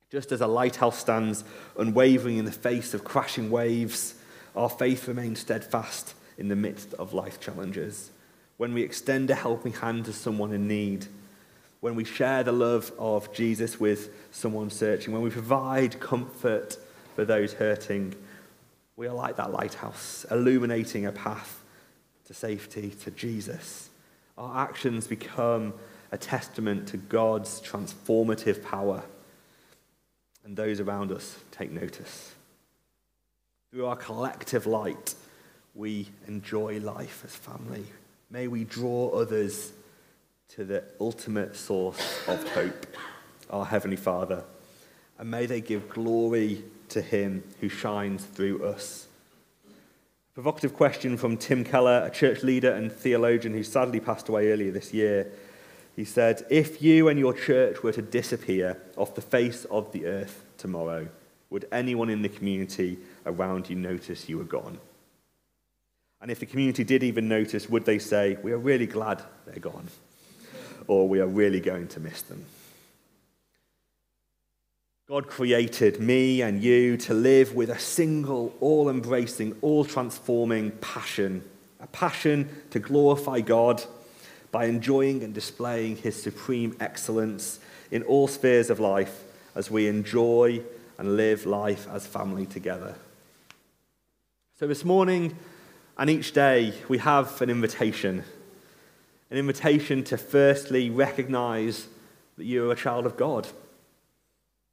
Just 0.09 0.31
as 0.31 0.41
a 0.41 0.47
lighthouse 0.47 0.97
stands 0.97 1.43
unwavering 1.77 2.37
in 2.37 2.45
the 2.45 2.51
face 2.51 2.95
of 2.95 3.03
crashing 3.03 3.51
waves, 3.51 4.15
our 4.55 4.71
faith 4.71 5.07
remains 5.07 5.37
steadfast 5.37 6.15
in 6.37 6.47
the 6.47 6.55
midst 6.55 6.93
of 6.95 7.13
life 7.13 7.39
challenges. 7.39 8.11
When 8.57 8.73
we 8.73 8.81
extend 8.81 9.29
a 9.29 9.35
helping 9.35 9.73
hand 9.73 10.05
to 10.05 10.13
someone 10.13 10.51
in 10.51 10.67
need, 10.67 11.07
when 11.79 11.95
we 11.95 12.03
share 12.03 12.43
the 12.43 12.51
love 12.51 12.91
of 12.97 13.31
Jesus 13.33 13.79
with 13.79 14.09
someone 14.31 14.69
searching, 14.69 15.13
when 15.13 15.21
we 15.21 15.29
provide 15.29 15.99
comfort 15.99 16.77
for 17.15 17.23
those 17.23 17.53
hurting, 17.53 18.15
we 18.95 19.07
are 19.07 19.13
like 19.13 19.35
that 19.37 19.51
lighthouse, 19.51 20.25
illuminating 20.31 21.05
a 21.05 21.11
path 21.11 21.63
to 22.25 22.33
safety 22.33 22.89
to 23.03 23.11
Jesus. 23.11 23.89
Our 24.37 24.63
actions 24.63 25.07
become 25.07 25.73
a 26.11 26.17
testament 26.17 26.87
to 26.89 26.97
God's 26.97 27.61
transformative 27.61 28.63
power, 28.63 29.03
and 30.43 30.55
those 30.55 30.79
around 30.79 31.11
us 31.11 31.37
take 31.51 31.71
notice. 31.71 32.33
Through 33.71 33.85
our 33.85 33.95
collective 33.95 34.65
light, 34.65 35.13
we 35.77 36.07
enjoy 36.27 36.79
life 36.79 37.21
as 37.23 37.35
family. 37.35 37.85
May 38.31 38.47
we 38.47 38.63
draw 38.63 39.09
others 39.09 39.71
to 40.49 40.65
the 40.65 40.83
ultimate 40.99 41.55
source 41.55 42.27
of 42.27 42.45
hope, 42.49 42.87
our 43.51 43.63
Heavenly 43.63 43.95
Father, 43.95 44.43
and 45.19 45.29
may 45.29 45.45
they 45.45 45.61
give 45.61 45.87
glory 45.87 46.63
to 46.89 47.01
Him 47.01 47.43
who 47.61 47.69
shines 47.69 48.25
through 48.25 48.65
us. 48.65 49.07
Provocative 50.33 50.73
question 50.73 51.15
from 51.15 51.37
Tim 51.37 51.63
Keller, 51.63 52.03
a 52.03 52.09
church 52.09 52.43
leader 52.43 52.71
and 52.71 52.91
theologian 52.91 53.53
who 53.53 53.63
sadly 53.63 53.99
passed 53.99 54.29
away 54.29 54.51
earlier 54.51 54.71
this 54.71 54.93
year. 54.93 55.31
He 55.95 56.05
said, 56.05 56.45
If 56.49 56.81
you 56.81 57.07
and 57.07 57.19
your 57.19 57.33
church 57.33 57.83
were 57.83 57.93
to 57.93 58.01
disappear 58.01 58.81
off 58.95 59.15
the 59.15 59.21
face 59.21 59.65
of 59.65 59.91
the 59.91 60.05
earth 60.05 60.43
tomorrow, 60.57 61.07
would 61.49 61.67
anyone 61.71 62.09
in 62.09 62.23
the 62.23 62.29
community 62.29 62.97
around 63.25 63.69
you 63.69 63.75
notice 63.75 64.27
you 64.27 64.37
were 64.37 64.43
gone? 64.43 64.79
And 66.21 66.31
if 66.31 66.39
the 66.39 66.45
community 66.45 66.83
did 66.83 67.03
even 67.03 67.27
notice, 67.27 67.69
would 67.69 67.85
they 67.85 67.99
say, 67.99 68.37
We 68.41 68.51
are 68.51 68.57
really 68.57 68.87
glad 68.87 69.21
they're 69.45 69.59
gone? 69.59 69.87
Or 70.87 71.07
we 71.07 71.19
are 71.19 71.27
really 71.27 71.59
going 71.59 71.87
to 71.89 71.99
miss 71.99 72.21
them? 72.23 72.45
God 75.07 75.27
created 75.27 76.01
me 76.01 76.41
and 76.41 76.61
you 76.61 76.97
to 76.97 77.13
live 77.13 77.55
with 77.55 77.69
a 77.69 77.79
single, 77.79 78.53
all 78.59 78.89
embracing, 78.89 79.55
all 79.61 79.85
transforming 79.85 80.71
passion. 80.71 81.43
A 81.79 81.87
passion 81.87 82.49
to 82.71 82.79
glorify 82.79 83.39
God 83.39 83.83
by 84.51 84.65
enjoying 84.65 85.23
and 85.23 85.33
displaying 85.33 85.95
his 85.97 86.21
supreme 86.21 86.75
excellence 86.79 87.59
in 87.89 88.03
all 88.03 88.27
spheres 88.27 88.69
of 88.69 88.79
life 88.79 89.23
as 89.55 89.71
we 89.71 89.87
enjoy 89.87 90.61
and 90.97 91.15
live 91.15 91.45
life 91.45 91.87
as 91.89 92.05
family 92.05 92.45
together. 92.45 92.95
So 94.59 94.67
this 94.67 94.83
morning, 94.83 95.37
and 95.97 96.09
each 96.09 96.31
day 96.31 96.73
we 96.87 96.97
have 96.99 97.41
an 97.41 97.49
invitation 97.49 98.23
an 99.29 99.37
invitation 99.37 100.03
to 100.05 100.17
firstly 100.17 100.89
recognize 100.89 101.87
that 102.37 102.45
you 102.45 102.69
are 102.69 102.71
a 102.71 102.75
child 102.75 103.05
of 103.05 103.17
God. 103.17 103.45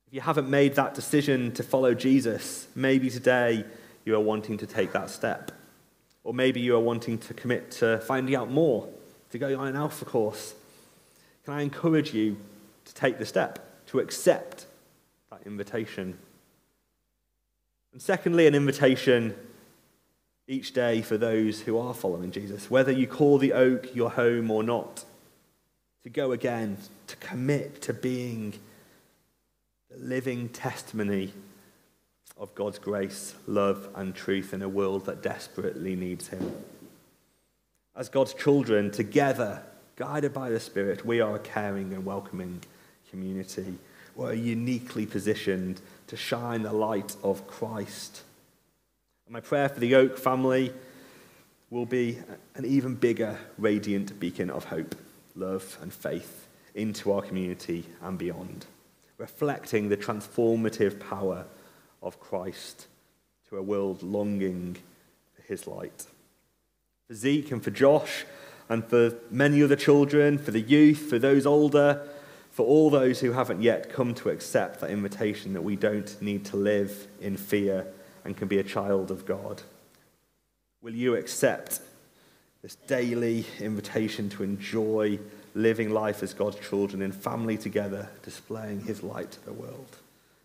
If 0.07 0.15
you 0.15 0.21
haven't 0.21 0.49
made 0.49 0.75
that 0.77 0.95
decision 0.95 1.51
to 1.53 1.63
follow 1.63 1.95
Jesus, 1.95 2.69
maybe 2.75 3.11
today 3.11 3.65
you 4.05 4.15
are 4.15 4.21
wanting 4.21 4.59
to 4.59 4.67
take 4.67 4.93
that 4.93 5.11
step. 5.11 5.51
Or 6.23 6.33
maybe 6.33 6.61
you 6.61 6.77
are 6.77 6.81
wanting 6.81 7.19
to 7.19 7.35
commit 7.35 7.71
to 7.73 7.99
finding 7.99 8.35
out 8.37 8.51
more, 8.51 8.89
to 9.31 9.39
go 9.39 9.59
on 9.59 9.67
an 9.67 9.77
alpha 9.77 10.05
course. 10.05 10.55
Can 11.45 11.55
I 11.55 11.63
encourage 11.63 12.15
you 12.15 12.37
to 12.85 12.95
take 12.95 13.19
the 13.19 13.27
step, 13.27 13.87
to 13.89 13.99
accept 13.99 14.67
that 15.31 15.41
invitation? 15.45 16.17
And 17.93 18.01
secondly, 18.01 18.47
an 18.47 18.55
invitation 18.55 19.35
each 20.47 20.73
day 20.73 21.01
for 21.01 21.17
those 21.17 21.63
who 21.63 21.79
are 21.79 21.95
following 21.95 22.31
Jesus, 22.31 22.71
whether 22.71 22.93
you 22.93 23.07
call 23.07 23.39
the 23.39 23.53
oak 23.53 23.95
your 23.95 24.11
home 24.11 24.51
or 24.51 24.63
not, 24.63 25.05
to 26.03 26.11
go 26.11 26.33
again, 26.33 26.77
to 27.07 27.17
commit 27.17 27.81
to 27.83 27.95
being 27.95 28.53
the 29.91 29.97
living 29.97 30.49
testimony 30.51 31.33
of 32.37 32.55
God's 32.55 32.79
grace, 32.79 33.35
love, 33.47 33.89
and 33.95 34.15
truth 34.15 34.53
in 34.53 34.61
a 34.61 34.69
world 34.69 35.07
that 35.07 35.23
desperately 35.23 35.97
needs 35.97 36.29
Him. 36.29 36.55
As 37.97 38.09
God's 38.09 38.35
children, 38.35 38.91
together, 38.91 39.63
guided 39.97 40.35
by 40.35 40.51
the 40.51 40.61
Spirit, 40.61 41.07
we 41.07 41.21
are 41.21 41.37
a 41.37 41.39
caring 41.39 41.95
and 41.95 42.05
welcoming 42.05 42.61
community. 43.09 43.79
We're 44.17 44.35
uniquely 44.35 45.07
positioned 45.07 45.81
to 46.09 46.17
shine 46.17 46.63
the 46.63 46.73
light 46.73 47.17
of 47.23 47.47
Christ 47.47 48.23
my 49.35 49.41
prayer 49.41 49.69
for 49.69 49.81
the 49.81 49.97
Oak 49.97 50.17
family 50.17 50.73
will 51.69 51.87
be 51.87 52.17
an 52.55 52.65
even 52.65 52.95
bigger, 52.95 53.37
radiant 53.59 54.21
beacon 54.21 54.49
of 54.49 54.67
hope, 54.67 54.95
love, 55.35 55.77
and 55.83 55.93
faith 55.93 56.47
into 56.77 57.11
our 57.11 57.21
community 57.21 57.85
and 58.01 58.17
beyond, 58.17 58.65
reflecting 59.19 59.89
the 59.89 59.97
transformative 59.97 61.01
power 61.01 61.47
of 62.01 62.21
Christ 62.21 62.87
to 63.49 63.57
a 63.57 63.63
world 63.63 64.05
longing 64.05 64.77
for 65.35 65.43
his 65.43 65.67
light. 65.67 66.07
For 67.09 67.15
Zeke 67.15 67.51
and 67.51 67.65
for 67.65 67.73
Josh, 67.73 68.25
and 68.69 68.85
for 68.85 69.15
many 69.33 69.65
other 69.65 69.75
children, 69.75 70.39
for 70.39 70.53
the 70.53 70.61
youth, 70.61 71.11
for 71.11 71.19
those 71.19 71.45
older, 71.45 72.07
for 72.53 72.65
all 72.65 72.89
those 72.89 73.19
who 73.19 73.33
haven't 73.33 73.63
yet 73.63 73.93
come 73.93 74.15
to 74.15 74.31
accept 74.31 74.79
that 74.79 74.91
invitation 74.91 75.55
that 75.55 75.63
we 75.63 75.75
don't 75.75 76.23
need 76.23 76.45
to 76.45 76.57
live 76.57 77.09
in 77.21 77.37
fear 77.37 77.89
and 78.25 78.37
can 78.37 78.49
be 78.49 78.59
a 78.59 78.65
child 78.65 79.11
of 79.11 79.27
God. 79.27 79.63
Will 80.83 80.95
you 80.95 81.15
accept 81.17 81.81
this 82.63 82.75
daily 82.75 83.47
invitation 83.61 84.29
to 84.31 84.43
enjoy 84.43 85.19
living 85.55 85.91
life 85.91 86.23
as 86.23 86.35
God's 86.35 86.59
children 86.67 87.03
in 87.03 87.13
family 87.13 87.57
together, 87.57 88.09
displaying 88.23 88.81
his 88.81 89.03
light 89.03 89.31
to 89.33 89.45
the 89.45 89.53
world, 89.53 89.97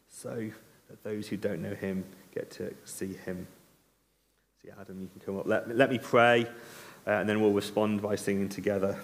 so 0.09 0.49
that 0.89 1.03
those 1.03 1.27
who 1.27 1.37
don't 1.37 1.61
know 1.61 1.75
him 1.75 2.03
get 2.33 2.51
to 2.51 2.73
see 2.85 3.13
him? 3.13 3.47
See, 4.61 4.69
Adam, 4.79 5.01
you 5.01 5.07
can 5.07 5.21
come 5.25 5.39
up. 5.39 5.47
Let, 5.47 5.75
let 5.75 5.89
me 5.89 5.97
pray, 5.97 6.45
uh, 7.07 7.11
and 7.11 7.29
then 7.29 7.41
we'll 7.41 7.53
respond 7.53 8.01
by 8.01 8.15
singing 8.15 8.49
together. 8.49 8.99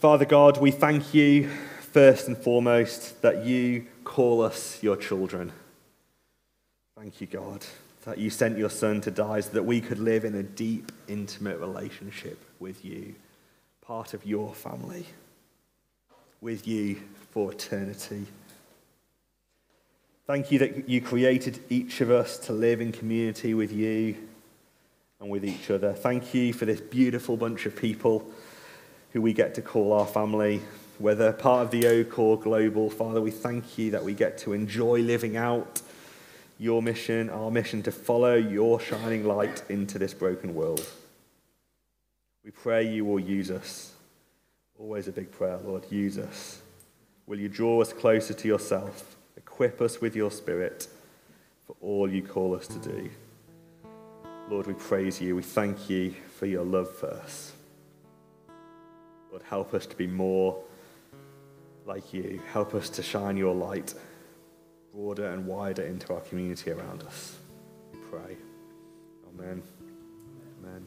Father 0.00 0.24
God, 0.26 0.58
we 0.60 0.70
thank 0.70 1.14
you 1.14 1.48
first 1.92 2.28
and 2.28 2.36
foremost 2.36 3.22
that 3.22 3.44
you 3.46 3.86
call 4.04 4.42
us 4.42 4.82
your 4.82 4.96
children. 4.96 5.52
Thank 6.96 7.20
you, 7.20 7.26
God, 7.26 7.64
that 8.04 8.18
you 8.18 8.30
sent 8.30 8.58
your 8.58 8.70
Son 8.70 9.00
to 9.00 9.10
die 9.10 9.40
so 9.40 9.50
that 9.52 9.64
we 9.64 9.80
could 9.80 9.98
live 9.98 10.24
in 10.24 10.34
a 10.34 10.42
deep, 10.42 10.92
intimate 11.08 11.58
relationship 11.58 12.38
with 12.60 12.84
you, 12.84 13.14
part 13.82 14.14
of 14.14 14.24
your 14.24 14.54
family, 14.54 15.06
with 16.40 16.68
you 16.68 17.00
for 17.30 17.52
eternity. 17.52 18.26
Thank 20.26 20.52
you 20.52 20.58
that 20.60 20.88
you 20.88 21.00
created 21.00 21.60
each 21.68 22.00
of 22.00 22.10
us 22.10 22.38
to 22.38 22.52
live 22.52 22.80
in 22.80 22.92
community 22.92 23.52
with 23.52 23.72
you 23.72 24.16
and 25.20 25.28
with 25.28 25.44
each 25.44 25.70
other. 25.70 25.92
Thank 25.92 26.32
you 26.32 26.52
for 26.52 26.64
this 26.64 26.80
beautiful 26.80 27.36
bunch 27.36 27.66
of 27.66 27.76
people 27.76 28.26
who 29.12 29.20
we 29.20 29.32
get 29.32 29.54
to 29.54 29.62
call 29.62 29.92
our 29.92 30.06
family 30.06 30.62
whether 30.98 31.32
part 31.32 31.64
of 31.64 31.70
the 31.70 31.86
Oak 31.86 32.18
or 32.18 32.38
global, 32.38 32.90
Father, 32.90 33.20
we 33.20 33.30
thank 33.30 33.78
you 33.78 33.90
that 33.90 34.04
we 34.04 34.14
get 34.14 34.38
to 34.38 34.52
enjoy 34.52 35.00
living 35.00 35.36
out 35.36 35.82
your 36.58 36.82
mission, 36.82 37.30
our 37.30 37.50
mission 37.50 37.82
to 37.82 37.92
follow 37.92 38.34
your 38.34 38.78
shining 38.80 39.24
light 39.24 39.62
into 39.68 39.98
this 39.98 40.14
broken 40.14 40.54
world. 40.54 40.86
We 42.44 42.50
pray 42.50 42.86
you 42.88 43.04
will 43.04 43.20
use 43.20 43.50
us. 43.50 43.92
Always 44.78 45.08
a 45.08 45.12
big 45.12 45.32
prayer, 45.32 45.58
Lord. 45.64 45.84
Use 45.90 46.18
us. 46.18 46.60
Will 47.26 47.40
you 47.40 47.48
draw 47.48 47.80
us 47.80 47.92
closer 47.92 48.34
to 48.34 48.48
yourself? 48.48 49.16
Equip 49.36 49.80
us 49.80 50.00
with 50.00 50.14
your 50.14 50.30
Spirit 50.30 50.88
for 51.66 51.74
all 51.80 52.08
you 52.08 52.22
call 52.22 52.54
us 52.54 52.66
to 52.66 52.78
do. 52.78 53.10
Lord, 54.50 54.66
we 54.66 54.74
praise 54.74 55.20
you. 55.20 55.34
We 55.34 55.42
thank 55.42 55.88
you 55.88 56.14
for 56.38 56.46
your 56.46 56.64
love 56.64 56.94
for 56.94 57.08
us. 57.08 57.52
Lord, 59.30 59.42
help 59.48 59.72
us 59.72 59.86
to 59.86 59.96
be 59.96 60.06
more 60.06 60.62
like 61.86 62.12
you. 62.12 62.40
Help 62.52 62.74
us 62.74 62.88
to 62.90 63.02
shine 63.02 63.36
your 63.36 63.54
light 63.54 63.94
broader 64.92 65.30
and 65.30 65.46
wider 65.46 65.82
into 65.82 66.14
our 66.14 66.20
community 66.20 66.70
around 66.70 67.02
us. 67.02 67.36
We 67.92 67.98
pray. 68.10 68.36
Amen. 69.28 69.62
Amen. 70.62 70.86